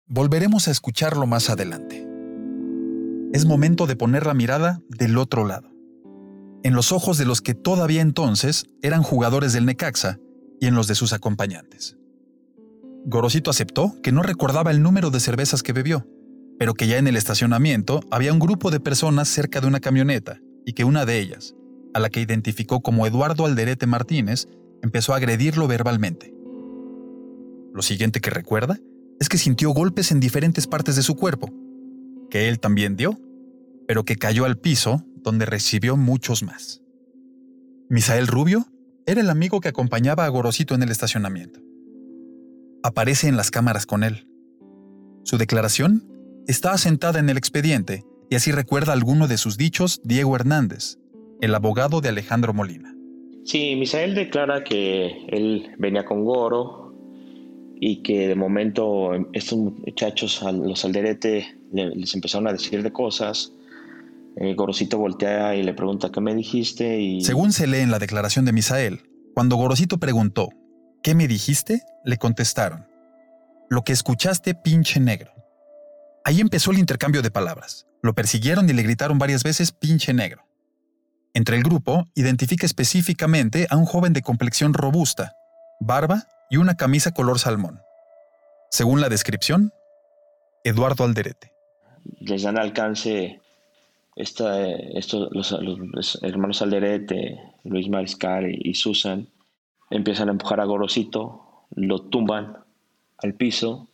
Volveremos 0.07 0.67
a 0.67 0.71
escucharlo 0.71 1.25
más 1.25 1.49
adelante. 1.49 2.07
Es 3.33 3.45
momento 3.45 3.87
de 3.87 3.95
poner 3.95 4.25
la 4.25 4.33
mirada 4.33 4.79
del 4.87 5.17
otro 5.17 5.45
lado, 5.45 5.71
en 6.63 6.73
los 6.73 6.91
ojos 6.91 7.17
de 7.17 7.25
los 7.25 7.41
que 7.41 7.53
todavía 7.53 8.01
entonces 8.01 8.65
eran 8.81 9.03
jugadores 9.03 9.53
del 9.53 9.65
Necaxa 9.65 10.19
y 10.59 10.67
en 10.67 10.75
los 10.75 10.87
de 10.87 10.95
sus 10.95 11.11
acompañantes. 11.13 11.97
Gorosito 13.07 13.51
aceptó 13.51 14.01
que 14.01 14.11
no 14.11 14.23
recordaba 14.23 14.71
el 14.71 14.81
número 14.81 15.11
de 15.11 15.19
cervezas 15.19 15.61
que 15.61 15.73
bebió, 15.73 16.07
pero 16.57 16.73
que 16.73 16.87
ya 16.87 16.97
en 16.97 17.07
el 17.07 17.15
estacionamiento 17.15 17.99
había 18.09 18.33
un 18.33 18.39
grupo 18.39 18.71
de 18.71 18.79
personas 18.79 19.27
cerca 19.27 19.61
de 19.61 19.67
una 19.67 19.79
camioneta 19.79 20.39
y 20.65 20.73
que 20.73 20.85
una 20.85 21.05
de 21.05 21.19
ellas, 21.19 21.53
a 21.93 21.99
la 21.99 22.09
que 22.09 22.19
identificó 22.19 22.81
como 22.81 23.05
Eduardo 23.05 23.45
Alderete 23.45 23.85
Martínez, 23.85 24.47
empezó 24.81 25.13
a 25.13 25.17
agredirlo 25.17 25.67
verbalmente. 25.67 26.33
Lo 27.75 27.83
siguiente 27.83 28.21
que 28.21 28.31
recuerda 28.31 28.79
es 29.19 29.29
que 29.29 29.37
sintió 29.37 29.69
golpes 29.69 30.11
en 30.11 30.19
diferentes 30.19 30.65
partes 30.65 30.95
de 30.95 31.03
su 31.03 31.15
cuerpo, 31.15 31.53
que 32.31 32.49
él 32.49 32.59
también 32.59 32.95
dio, 32.95 33.19
pero 33.87 34.03
que 34.03 34.15
cayó 34.15 34.45
al 34.45 34.57
piso 34.57 35.05
donde 35.17 35.45
recibió 35.45 35.95
muchos 35.95 36.41
más. 36.41 36.81
Misael 37.87 38.25
Rubio 38.25 38.65
era 39.05 39.21
el 39.21 39.29
amigo 39.29 39.61
que 39.61 39.69
acompañaba 39.69 40.25
a 40.25 40.29
Gorosito 40.29 40.73
en 40.73 40.81
el 40.81 40.89
estacionamiento. 40.89 41.64
Aparece 42.89 43.27
en 43.27 43.35
las 43.35 43.49
cámaras 43.49 43.87
con 43.87 44.03
él. 44.03 44.27
Su 45.23 45.39
declaración 45.39 46.07
está 46.47 46.71
asentada 46.71 47.17
en 47.19 47.31
el 47.31 47.35
expediente 47.37 48.03
y 48.29 48.35
así 48.35 48.51
recuerda 48.51 48.93
alguno 48.93 49.27
de 49.27 49.39
sus 49.39 49.57
dichos 49.57 50.01
Diego 50.03 50.35
Hernández, 50.35 50.99
el 51.41 51.55
abogado 51.55 51.99
de 51.99 52.09
Alejandro 52.09 52.53
Molina. 52.53 52.93
Sí, 53.43 53.75
Misael 53.75 54.13
declara 54.13 54.63
que 54.63 55.25
él 55.29 55.71
venía 55.79 56.05
con 56.05 56.25
Goro 56.25 56.93
y 57.81 58.03
que 58.03 58.27
de 58.27 58.35
momento 58.35 59.13
estos 59.33 59.57
muchachos, 59.57 60.43
los 60.53 60.85
Alderete, 60.85 61.57
le- 61.73 61.95
les 61.95 62.13
empezaron 62.13 62.47
a 62.47 62.51
decir 62.53 62.83
de 62.83 62.91
cosas. 62.93 63.51
Eh, 64.37 64.53
Gorosito 64.53 64.99
voltea 64.99 65.55
y 65.55 65.63
le 65.63 65.73
pregunta, 65.73 66.11
¿qué 66.11 66.21
me 66.21 66.35
dijiste? 66.35 67.01
Y 67.01 67.21
Según 67.21 67.51
se 67.51 67.65
lee 67.65 67.79
en 67.79 67.89
la 67.89 67.97
declaración 67.97 68.45
de 68.45 68.53
Misael, 68.53 68.99
cuando 69.33 69.55
Gorosito 69.55 69.97
preguntó, 69.97 70.49
¿qué 71.05 71.13
me 71.13 71.27
dijiste? 71.27 71.83
Le 72.03 72.17
contestaron, 72.17 72.87
lo 73.69 73.83
que 73.83 73.93
escuchaste 73.93 74.55
pinche 74.55 74.99
negro. 74.99 75.31
Ahí 76.23 76.41
empezó 76.41 76.71
el 76.71 76.79
intercambio 76.79 77.21
de 77.21 77.29
palabras. 77.29 77.85
Lo 78.01 78.15
persiguieron 78.15 78.67
y 78.67 78.73
le 78.73 78.81
gritaron 78.81 79.19
varias 79.19 79.43
veces 79.43 79.71
pinche 79.71 80.15
negro. 80.15 80.47
Entre 81.35 81.57
el 81.57 81.63
grupo, 81.63 82.07
identifica 82.15 82.65
específicamente 82.65 83.67
a 83.69 83.77
un 83.77 83.85
joven 83.85 84.13
de 84.13 84.23
complexión 84.23 84.73
robusta, 84.73 85.35
barba 85.79 86.23
y 86.49 86.57
una 86.57 86.73
camisa 86.73 87.11
color 87.11 87.37
salmón. 87.37 87.81
Según 88.71 88.99
la 88.99 89.07
descripción, 89.07 89.71
Eduardo 90.63 91.03
Alderete. 91.03 91.51
Les 92.19 92.41
dan 92.41 92.57
alcance 92.57 93.41
estos, 94.15 95.29
los, 95.31 95.51
los 95.51 96.19
hermanos 96.23 96.63
Alderete, 96.63 97.39
Luis 97.63 97.89
Mariscal 97.89 98.47
y, 98.49 98.73
Susan, 98.73 99.29
empiezan 99.89 100.29
a 100.29 100.31
empujar 100.31 100.59
a 100.59 100.65
Gorosito, 100.65 101.67
lo 101.71 102.01
tumban 102.09 102.57
al 103.17 103.33
piso 103.35 103.89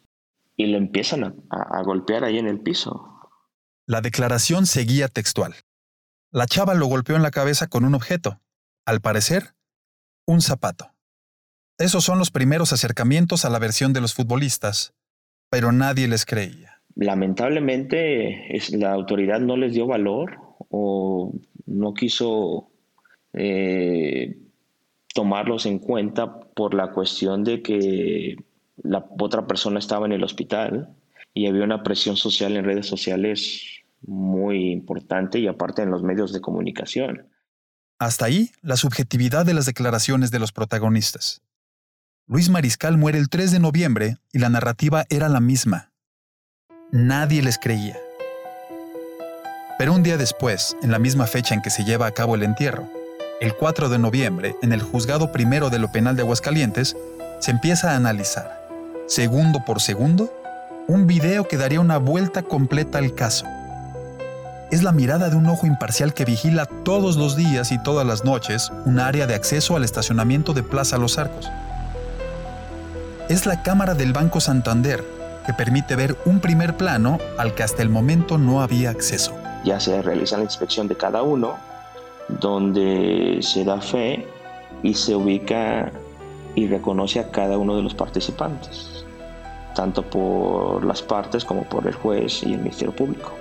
y 0.55 0.67
le 0.67 0.77
empiezan 0.77 1.23
a, 1.23 1.33
a 1.49 1.83
golpear 1.83 2.23
ahí 2.23 2.37
en 2.37 2.47
el 2.47 2.59
piso. 2.59 3.19
La 3.85 4.01
declaración 4.01 4.65
seguía 4.65 5.07
textual. 5.07 5.55
La 6.31 6.45
chava 6.45 6.73
lo 6.75 6.85
golpeó 6.85 7.15
en 7.15 7.23
la 7.23 7.31
cabeza 7.31 7.67
con 7.67 7.83
un 7.83 7.95
objeto, 7.95 8.39
al 8.85 9.01
parecer, 9.01 9.53
un 10.25 10.41
zapato. 10.41 10.91
Esos 11.77 12.03
son 12.03 12.19
los 12.19 12.31
primeros 12.31 12.73
acercamientos 12.73 13.43
a 13.43 13.49
la 13.49 13.59
versión 13.59 13.91
de 13.91 14.01
los 14.01 14.13
futbolistas, 14.13 14.93
pero 15.49 15.71
nadie 15.71 16.07
les 16.07 16.25
creía. 16.25 16.81
Lamentablemente 16.95 18.49
la 18.71 18.93
autoridad 18.93 19.39
no 19.39 19.57
les 19.57 19.73
dio 19.73 19.87
valor 19.87 20.37
o 20.69 21.33
no 21.65 21.93
quiso 21.93 22.69
eh, 23.33 24.37
tomarlos 25.13 25.65
en 25.65 25.79
cuenta 25.79 26.39
por 26.39 26.73
la 26.73 26.91
cuestión 26.91 27.43
de 27.43 27.61
que 27.61 28.37
la 28.81 29.05
otra 29.19 29.47
persona 29.47 29.79
estaba 29.79 30.05
en 30.05 30.13
el 30.13 30.23
hospital 30.23 30.95
y 31.33 31.47
había 31.47 31.63
una 31.63 31.83
presión 31.83 32.17
social 32.17 32.55
en 32.57 32.65
redes 32.65 32.87
sociales 32.87 33.81
muy 34.01 34.71
importante 34.71 35.39
y 35.39 35.47
aparte 35.47 35.81
en 35.81 35.91
los 35.91 36.03
medios 36.03 36.33
de 36.33 36.41
comunicación. 36.41 37.27
Hasta 37.99 38.25
ahí 38.25 38.49
la 38.61 38.77
subjetividad 38.77 39.45
de 39.45 39.53
las 39.53 39.65
declaraciones 39.65 40.31
de 40.31 40.39
los 40.39 40.51
protagonistas. 40.51 41.41
Luis 42.27 42.49
Mariscal 42.49 42.97
muere 42.97 43.19
el 43.19 43.29
3 43.29 43.51
de 43.51 43.59
noviembre 43.59 44.17
y 44.31 44.39
la 44.39 44.49
narrativa 44.49 45.05
era 45.09 45.29
la 45.29 45.39
misma. 45.39 45.91
Nadie 46.91 47.41
les 47.41 47.57
creía. 47.57 47.97
Pero 49.77 49.93
un 49.93 50.03
día 50.03 50.17
después, 50.17 50.75
en 50.81 50.91
la 50.91 50.99
misma 50.99 51.27
fecha 51.27 51.53
en 51.53 51.61
que 51.61 51.69
se 51.69 51.83
lleva 51.83 52.07
a 52.07 52.11
cabo 52.11 52.35
el 52.35 52.43
entierro, 52.43 52.89
el 53.41 53.53
4 53.55 53.89
de 53.89 53.99
noviembre, 53.99 54.55
en 54.61 54.71
el 54.71 54.81
juzgado 54.81 55.33
primero 55.33 55.69
de 55.69 55.79
lo 55.79 55.91
penal 55.91 56.15
de 56.15 56.21
Aguascalientes, 56.21 56.95
se 57.39 57.51
empieza 57.51 57.91
a 57.91 57.95
analizar, 57.97 58.65
segundo 59.07 59.65
por 59.65 59.81
segundo, 59.81 60.31
un 60.87 61.07
video 61.07 61.47
que 61.47 61.57
daría 61.57 61.81
una 61.81 61.97
vuelta 61.97 62.43
completa 62.43 62.99
al 62.99 63.13
caso. 63.13 63.45
Es 64.71 64.83
la 64.83 64.93
mirada 64.93 65.29
de 65.29 65.35
un 65.35 65.47
ojo 65.47 65.67
imparcial 65.67 66.13
que 66.13 66.23
vigila 66.23 66.65
todos 66.65 67.17
los 67.17 67.35
días 67.35 67.73
y 67.73 67.83
todas 67.83 68.07
las 68.07 68.23
noches 68.23 68.71
un 68.85 68.99
área 68.99 69.27
de 69.27 69.35
acceso 69.35 69.75
al 69.75 69.83
estacionamiento 69.83 70.53
de 70.53 70.63
Plaza 70.63 70.97
Los 70.97 71.17
Arcos 71.17 71.51
es 73.31 73.45
la 73.45 73.63
cámara 73.63 73.93
del 73.93 74.11
Banco 74.11 74.41
Santander, 74.41 75.01
que 75.45 75.53
permite 75.53 75.95
ver 75.95 76.17
un 76.25 76.41
primer 76.41 76.75
plano 76.75 77.17
al 77.37 77.55
que 77.55 77.63
hasta 77.63 77.81
el 77.81 77.87
momento 77.87 78.37
no 78.37 78.61
había 78.61 78.89
acceso. 78.89 79.33
Ya 79.63 79.79
se 79.79 80.01
realiza 80.01 80.35
la 80.35 80.43
inspección 80.43 80.89
de 80.89 80.97
cada 80.97 81.23
uno, 81.23 81.57
donde 82.39 83.39
se 83.41 83.63
da 83.63 83.81
fe 83.81 84.25
y 84.83 84.93
se 84.93 85.15
ubica 85.15 85.91
y 86.55 86.67
reconoce 86.67 87.19
a 87.19 87.31
cada 87.31 87.57
uno 87.57 87.75
de 87.75 87.83
los 87.83 87.93
participantes, 87.93 89.05
tanto 89.75 90.03
por 90.03 90.83
las 90.85 91.01
partes 91.01 91.45
como 91.45 91.63
por 91.63 91.87
el 91.87 91.93
juez 91.93 92.43
y 92.43 92.53
el 92.53 92.59
Ministerio 92.59 92.95
Público. 92.95 93.33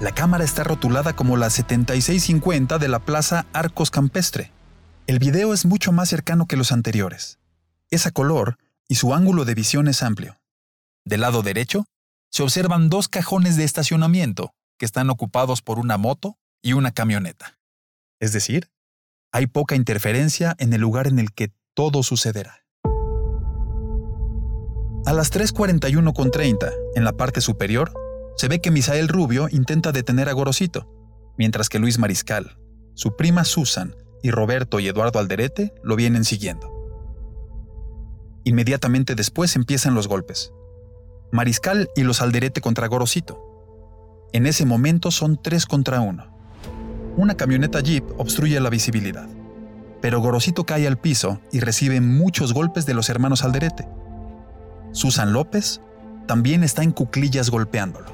La 0.00 0.12
cámara 0.12 0.44
está 0.44 0.64
rotulada 0.64 1.12
como 1.12 1.36
la 1.36 1.50
7650 1.50 2.78
de 2.78 2.88
la 2.88 3.00
Plaza 3.00 3.46
Arcos 3.52 3.90
Campestre 3.90 4.50
el 5.10 5.18
video 5.18 5.52
es 5.52 5.66
mucho 5.66 5.90
más 5.90 6.08
cercano 6.08 6.46
que 6.46 6.56
los 6.56 6.70
anteriores. 6.70 7.40
Es 7.90 8.06
a 8.06 8.12
color 8.12 8.58
y 8.86 8.94
su 8.94 9.12
ángulo 9.12 9.44
de 9.44 9.56
visión 9.56 9.88
es 9.88 10.04
amplio. 10.04 10.38
Del 11.04 11.22
lado 11.22 11.42
derecho, 11.42 11.84
se 12.30 12.44
observan 12.44 12.88
dos 12.90 13.08
cajones 13.08 13.56
de 13.56 13.64
estacionamiento 13.64 14.54
que 14.78 14.86
están 14.86 15.10
ocupados 15.10 15.62
por 15.62 15.80
una 15.80 15.98
moto 15.98 16.38
y 16.62 16.74
una 16.74 16.92
camioneta. 16.92 17.58
Es 18.20 18.32
decir, 18.32 18.70
hay 19.32 19.46
poca 19.46 19.76
interferencia 19.76 20.54
en 20.58 20.72
el 20.72 20.80
lugar 20.80 21.06
en 21.06 21.18
el 21.18 21.32
que 21.32 21.52
todo 21.74 22.02
sucederá. 22.02 22.64
A 25.06 25.12
las 25.12 25.32
3.41.30, 25.32 26.72
en 26.94 27.04
la 27.04 27.12
parte 27.12 27.40
superior, 27.40 27.92
se 28.36 28.48
ve 28.48 28.60
que 28.60 28.70
Misael 28.70 29.08
Rubio 29.08 29.48
intenta 29.50 29.92
detener 29.92 30.28
a 30.28 30.32
Gorosito, 30.32 30.88
mientras 31.38 31.68
que 31.68 31.78
Luis 31.78 31.98
Mariscal, 31.98 32.58
su 32.94 33.16
prima 33.16 33.44
Susan 33.44 33.94
y 34.22 34.30
Roberto 34.30 34.78
y 34.78 34.88
Eduardo 34.88 35.18
Alderete 35.18 35.72
lo 35.82 35.96
vienen 35.96 36.24
siguiendo. 36.24 36.70
Inmediatamente 38.44 39.14
después 39.14 39.56
empiezan 39.56 39.94
los 39.94 40.08
golpes. 40.08 40.52
Mariscal 41.32 41.88
y 41.94 42.02
los 42.02 42.20
Alderete 42.20 42.60
contra 42.60 42.86
Gorosito. 42.86 44.28
En 44.32 44.46
ese 44.46 44.64
momento 44.66 45.10
son 45.10 45.40
tres 45.42 45.66
contra 45.66 46.00
uno. 46.00 46.39
Una 47.16 47.34
camioneta 47.36 47.80
Jeep 47.80 48.04
obstruye 48.18 48.58
la 48.60 48.70
visibilidad, 48.70 49.28
pero 50.00 50.20
Gorosito 50.20 50.64
cae 50.64 50.86
al 50.86 50.98
piso 50.98 51.40
y 51.52 51.60
recibe 51.60 52.00
muchos 52.00 52.52
golpes 52.52 52.86
de 52.86 52.94
los 52.94 53.08
hermanos 53.08 53.44
Alderete. 53.44 53.88
Susan 54.92 55.32
López 55.32 55.80
también 56.26 56.64
está 56.64 56.82
en 56.82 56.92
cuclillas 56.92 57.50
golpeándolo. 57.50 58.08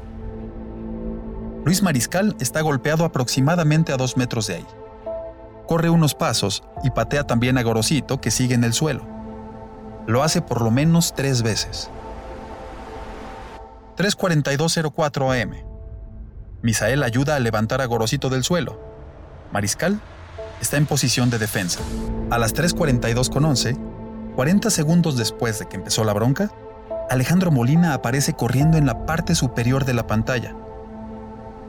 Luis 1.65 1.83
Mariscal 1.83 2.37
está 2.41 2.61
golpeado 2.61 3.05
aproximadamente 3.05 3.93
a 3.93 3.97
dos 3.97 4.17
metros 4.17 4.47
de 4.47 4.57
ahí 4.57 4.67
corre 5.67 5.91
unos 5.91 6.15
pasos 6.15 6.63
y 6.83 6.91
patea 6.91 7.25
también 7.25 7.59
a 7.59 7.63
Gorosito 7.63 8.21
que 8.21 8.31
sigue 8.31 8.55
en 8.55 8.65
el 8.65 8.73
suelo. 8.73 9.05
Lo 10.07 10.23
hace 10.23 10.41
por 10.41 10.63
lo 10.63 10.71
menos 10.71 11.15
tres 11.15 11.43
veces. 11.43 11.91
3.4204 13.97 15.43
am. 15.43 15.55
Misael 16.63 17.03
ayuda 17.03 17.37
a 17.37 17.41
levantar 17.41 17.81
a 17.81 17.87
Gorosito 17.87 18.29
del 18.31 18.45
suelo. 18.45 18.86
Mariscal 19.57 19.99
está 20.61 20.77
en 20.77 20.85
posición 20.85 21.31
de 21.31 21.39
defensa. 21.39 21.81
A 22.29 22.37
las 22.37 22.55
3.42.11, 22.55 24.35
40 24.35 24.69
segundos 24.69 25.17
después 25.17 25.59
de 25.59 25.67
que 25.67 25.77
empezó 25.77 26.05
la 26.05 26.13
bronca, 26.13 26.51
Alejandro 27.09 27.51
Molina 27.51 27.95
aparece 27.95 28.35
corriendo 28.35 28.77
en 28.77 28.85
la 28.85 29.07
parte 29.07 29.35
superior 29.35 29.87
de 29.87 29.95
la 29.95 30.07
pantalla. 30.07 30.55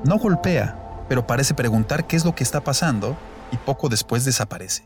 No 0.03 0.17
golpea, 0.17 1.05
pero 1.07 1.27
parece 1.27 1.53
preguntar 1.53 2.07
qué 2.07 2.17
es 2.17 2.25
lo 2.25 2.35
que 2.35 2.43
está 2.43 2.59
pasando 2.59 3.15
y 3.53 3.55
poco 3.55 3.87
después 3.87 4.25
desaparece. 4.25 4.83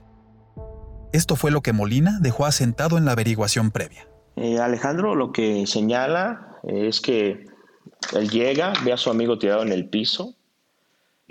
Esto 1.11 1.35
fue 1.35 1.49
lo 1.49 1.61
que 1.61 1.73
Molina 1.73 2.19
dejó 2.21 2.45
asentado 2.45 2.99
en 2.99 3.05
la 3.05 3.13
averiguación 3.13 3.71
previa. 3.71 4.07
Eh, 4.35 4.59
Alejandro 4.59 5.15
lo 5.15 5.31
que 5.31 5.65
señala 5.65 6.59
es 6.61 7.01
que 7.01 7.47
él 8.13 8.29
llega, 8.29 8.73
ve 8.85 8.93
a 8.93 8.97
su 8.97 9.09
amigo 9.09 9.39
tirado 9.39 9.63
en 9.63 9.71
el 9.71 9.89
piso 9.89 10.35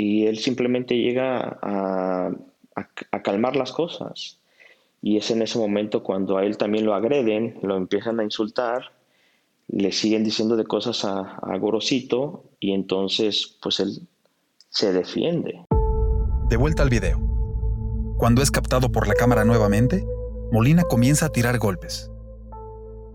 y 0.01 0.27
él 0.27 0.39
simplemente 0.39 0.97
llega 0.97 1.59
a, 1.61 2.31
calmar 3.23 3.55
las 3.55 3.71
cosas. 3.71 4.39
Y 5.03 5.19
es 5.19 5.31
en 5.31 5.43
ese 5.43 5.59
momento 5.59 6.03
cuando 6.03 6.39
a 6.39 6.45
él 6.47 6.57
también 6.57 6.87
lo 6.87 6.95
agreden, 6.95 7.59
lo 7.63 7.77
empiezan 7.77 8.19
a 8.19 8.25
insultar, 8.25 8.93
le 9.69 9.93
siguen 9.93 10.25
diciendo 10.25 10.57
de 10.57 10.65
cosas 10.65 11.05
a, 11.05 11.37
a 11.43 11.59
Gorosito 11.59 12.45
y 12.61 12.73
entonces 12.73 13.59
pues 13.63 13.81
él 13.81 14.01
se 14.71 14.95
defiende. 14.95 15.67
De 16.49 16.57
vuelta 16.57 16.83
al 16.83 16.89
video. 16.89 17.21
Cuando 18.17 18.41
es 18.41 18.51
captado 18.51 18.91
por 18.91 19.07
la 19.07 19.15
cámara 19.15 19.45
nuevamente, 19.45 20.03
Molina 20.51 20.85
comienza 20.85 21.27
a 21.27 21.33
tirar 21.33 21.59
golpes. 21.59 22.11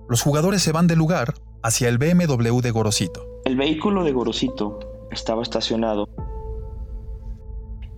Los 0.07 0.21
jugadores 0.21 0.61
se 0.61 0.71
van 0.71 0.85
del 0.85 0.99
lugar 0.99 1.33
hacia 1.63 1.89
el 1.89 1.97
BMW 1.97 2.59
de 2.61 2.69
Gorosito. 2.69 3.41
El 3.45 3.55
vehículo 3.55 4.03
de 4.03 4.11
Gorosito 4.11 5.07
estaba 5.11 5.41
estacionado 5.41 6.07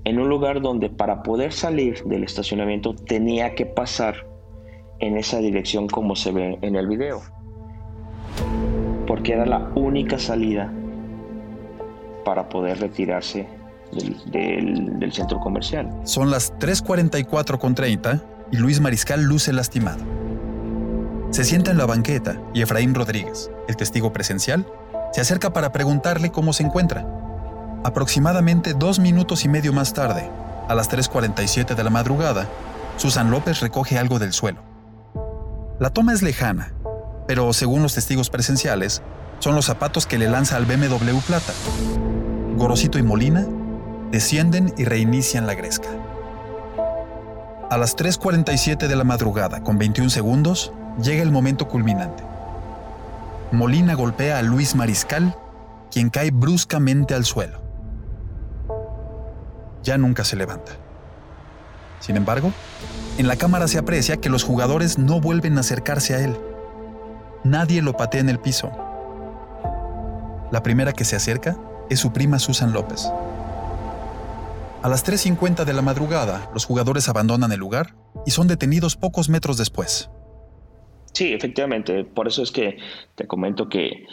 en 0.08 0.20
un 0.20 0.30
lugar 0.30 0.62
donde 0.62 0.90
para 0.90 1.22
poder 1.22 1.52
salir 1.52 2.02
del 2.06 2.24
estacionamiento 2.24 2.96
tenía 2.96 3.56
que 3.56 3.66
pasar 3.66 4.26
en 5.00 5.18
esa 5.18 5.40
dirección 5.40 5.90
como 5.90 6.16
se 6.16 6.32
ve 6.32 6.58
en 6.62 6.78
el 6.78 6.88
video. 6.88 7.22
Porque 9.06 9.34
era 9.34 9.46
la 9.46 9.70
única 9.76 10.18
salida 10.18 10.72
para 12.24 12.48
poder 12.48 12.80
retirarse 12.80 13.50
del, 14.32 15.12
centro 15.12 15.42
comercial. 15.42 15.90
Son 16.06 16.32
las 16.32 16.58
3.44 16.58 17.58
con 17.60 17.76
30 17.76 18.24
y 18.54 18.58
Luis 18.58 18.80
Mariscal 18.80 19.24
luce 19.24 19.52
lastimado. 19.52 20.06
Se 21.32 21.44
sienta 21.44 21.72
en 21.72 21.78
la 21.78 21.86
banqueta 21.86 22.42
y 22.54 22.62
Efraín 22.62 22.96
Rodríguez, 22.96 23.52
el 23.68 23.76
testigo 23.76 24.14
presencial, 24.14 24.66
se 25.12 25.20
acerca 25.20 25.52
para 25.52 25.74
preguntarle 25.74 26.32
cómo 26.32 26.54
se 26.54 26.64
encuentra. 26.64 27.27
Aproximadamente 27.88 28.74
dos 28.74 29.00
minutos 29.00 29.46
y 29.46 29.48
medio 29.48 29.72
más 29.72 29.94
tarde, 29.94 30.30
a 30.68 30.76
las 30.76 30.92
3.47 30.92 31.74
de 31.74 31.84
la 31.86 31.90
madrugada, 31.90 32.46
Susan 32.98 33.32
López 33.32 33.62
recoge 33.62 33.98
algo 33.98 34.20
del 34.20 34.34
suelo. 34.34 34.62
La 35.80 35.90
toma 35.90 36.12
es 36.12 36.22
lejana, 36.22 36.74
pero 37.30 37.54
según 37.54 37.84
los 37.84 37.94
testigos 37.94 38.30
presenciales, 38.30 39.02
son 39.40 39.56
los 39.56 39.64
zapatos 39.64 40.06
que 40.06 40.18
le 40.18 40.28
lanza 40.28 40.58
al 40.58 40.66
BMW 40.66 41.18
Plata. 41.26 41.54
Gorosito 42.58 43.00
y 43.00 43.04
Molina 43.04 43.48
descienden 44.12 44.74
y 44.78 44.84
reinician 44.84 45.48
la 45.48 45.54
gresca. 45.54 45.88
A 47.70 47.78
las 47.78 47.96
3.47 47.96 48.88
de 48.88 48.96
la 48.98 49.06
madrugada, 49.06 49.64
con 49.64 49.78
21 49.78 50.10
segundos, 50.10 50.74
llega 51.02 51.24
el 51.24 51.32
momento 51.32 51.70
culminante. 51.70 52.22
Molina 53.54 53.94
golpea 53.94 54.40
a 54.40 54.42
Luis 54.42 54.76
Mariscal, 54.76 55.38
quien 55.90 56.10
cae 56.10 56.32
bruscamente 56.32 57.16
al 57.16 57.24
suelo. 57.24 57.67
Ya 59.88 59.98
nunca 59.98 60.26
se 60.26 60.36
levanta. 60.36 60.74
Sin 62.02 62.18
embargo, 62.18 62.52
en 63.18 63.26
la 63.26 63.38
cámara 63.38 63.70
se 63.70 63.78
aprecia 63.78 64.18
que 64.18 64.28
los 64.28 64.44
jugadores 64.44 64.98
no 64.98 65.22
vuelven 65.22 65.56
a 65.56 65.62
acercarse 65.62 66.14
a 66.14 66.26
él. 66.26 66.36
Nadie 67.46 67.82
lo 67.82 67.96
patea 67.96 68.20
en 68.20 68.28
el 68.28 68.38
piso. 68.38 68.70
La 70.52 70.62
primera 70.62 70.92
que 70.92 71.06
se 71.06 71.16
acerca 71.16 71.58
es 71.90 72.02
su 72.02 72.12
prima 72.12 72.38
Susan 72.38 72.74
López. 72.74 73.10
A 74.82 74.90
las 74.90 75.06
3.50 75.06 75.64
de 75.64 75.72
la 75.72 75.82
madrugada, 75.82 76.52
los 76.54 76.66
jugadores 76.66 77.08
abandonan 77.08 77.54
el 77.54 77.60
lugar 77.62 77.96
y 78.26 78.32
son 78.32 78.50
detenidos 78.50 78.98
pocos 78.98 79.30
metros 79.30 79.56
después. 79.56 80.10
Sí, 81.14 81.32
efectivamente. 81.32 82.04
Por 82.04 82.28
eso 82.28 82.44
es 82.44 82.52
que 82.52 82.78
te 83.16 83.26
comento 83.26 83.70
que, 83.70 84.06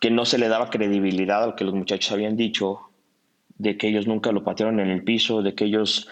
que 0.00 0.10
no 0.10 0.24
se 0.24 0.38
le 0.38 0.48
daba 0.48 0.70
credibilidad 0.70 1.42
a 1.42 1.48
lo 1.48 1.56
que 1.56 1.64
los 1.64 1.74
muchachos 1.74 2.10
habían 2.10 2.38
dicho, 2.38 2.89
de 3.60 3.76
que 3.76 3.88
ellos 3.88 4.06
nunca 4.06 4.32
lo 4.32 4.42
patearon 4.42 4.80
en 4.80 4.88
el 4.88 5.04
piso, 5.04 5.42
de 5.42 5.54
que 5.54 5.66
ellos 5.66 6.08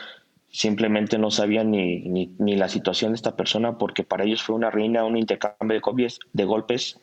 simplemente 0.50 1.18
no 1.18 1.30
sabían 1.30 1.70
ni, 1.70 2.00
ni, 2.00 2.56
la 2.56 2.68
situación 2.68 3.12
de 3.12 3.16
esta 3.16 3.36
persona 3.36 3.78
porque 3.78 4.04
para 4.04 4.24
ellos 4.24 4.42
fue 4.42 4.54
una 4.54 4.70
reina, 4.70 5.04
un 5.04 5.16
intercambio 5.16 5.74
de, 5.74 5.80
copias, 5.80 6.18
de 6.32 6.44
golpes 6.44 7.00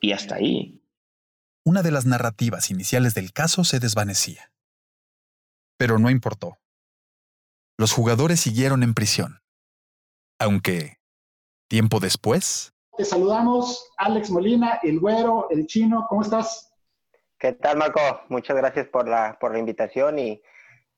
y 0.00 0.10
hasta 0.10 0.34
ahí. 0.36 0.80
Una 1.64 1.82
de 1.82 1.92
las 1.92 2.06
narrativas 2.06 2.70
iniciales 2.70 3.14
del 3.14 3.32
caso 3.32 3.62
se 3.62 3.78
desvanecía. 3.78 4.52
Pero 5.78 5.98
no 5.98 6.10
importó. 6.10 6.58
Los 7.78 7.92
jugadores 7.92 8.40
siguieron 8.40 8.82
en 8.82 8.94
prisión. 8.94 9.40
Aunque, 10.40 10.98
tiempo 11.68 12.00
después... 12.00 12.72
Te 12.96 13.04
saludamos, 13.04 13.90
Alex 13.96 14.30
Molina, 14.30 14.78
el 14.82 15.00
güero, 15.00 15.48
el 15.50 15.66
chino, 15.66 16.06
¿cómo 16.08 16.22
estás? 16.22 16.73
¿Qué 17.44 17.52
tal, 17.52 17.76
Marco? 17.76 18.00
Muchas 18.30 18.56
gracias 18.56 18.88
por 18.88 19.06
la, 19.06 19.36
por 19.38 19.52
la 19.52 19.58
invitación 19.58 20.18
y 20.18 20.40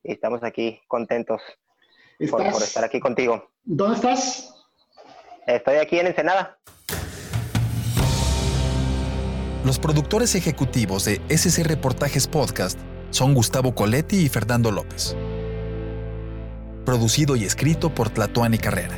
estamos 0.04 0.44
aquí 0.44 0.80
contentos 0.86 1.42
por, 2.30 2.40
estar 2.62 2.84
aquí 2.84 3.00
contigo. 3.00 3.50
¿Dónde 3.64 3.96
estás? 3.96 4.54
Estoy 5.48 5.78
aquí 5.78 5.98
en 5.98 6.06
Ensenada. 6.06 6.56
Los 9.64 9.80
productores 9.80 10.36
ejecutivos 10.36 11.04
de 11.06 11.20
SC 11.28 11.64
Reportajes 11.64 12.28
Podcast 12.28 12.78
son 13.10 13.34
Gustavo 13.34 13.74
Coletti 13.74 14.18
y 14.18 14.28
Fernando 14.28 14.70
López. 14.70 15.16
Producido 16.84 17.34
y 17.34 17.42
escrito 17.42 17.92
por 17.92 18.08
Tlatuani 18.08 18.58
Carrera. 18.58 18.96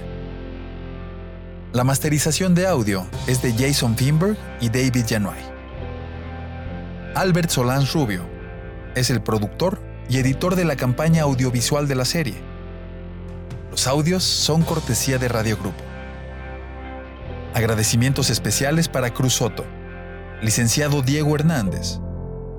La 1.72 1.84
masterización 1.84 2.54
de 2.54 2.66
audio 2.66 3.06
es 3.26 3.40
de 3.40 3.54
Jason 3.54 3.96
Finberg 3.96 4.37
y 4.61 4.68
David 4.68 5.06
Januay. 5.08 5.47
Albert 7.18 7.50
Solán 7.50 7.85
Rubio. 7.92 8.22
Es 8.94 9.11
el 9.11 9.20
productor 9.20 9.81
y 10.09 10.18
editor 10.18 10.54
de 10.54 10.64
la 10.64 10.76
campaña 10.76 11.24
audiovisual 11.24 11.88
de 11.88 11.96
la 11.96 12.04
serie. 12.04 12.37
Los 13.72 13.88
audios 13.88 14.22
son 14.22 14.62
cortesía 14.62 15.18
de 15.18 15.26
Radio 15.26 15.57
Grupo. 15.57 15.83
Agradecimientos 17.54 18.31
especiales 18.31 18.88
para 18.88 19.12
Cruz 19.12 19.33
Soto, 19.33 19.64
licenciado 20.42 21.02
Diego 21.02 21.35
Hernández, 21.35 21.98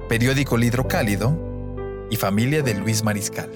periódico 0.10 0.58
Lidro 0.58 0.90
Cálido. 0.90 1.48
Y 2.12 2.18
familia 2.18 2.62
de 2.62 2.74
Luis 2.74 3.04
Mariscal. 3.04 3.50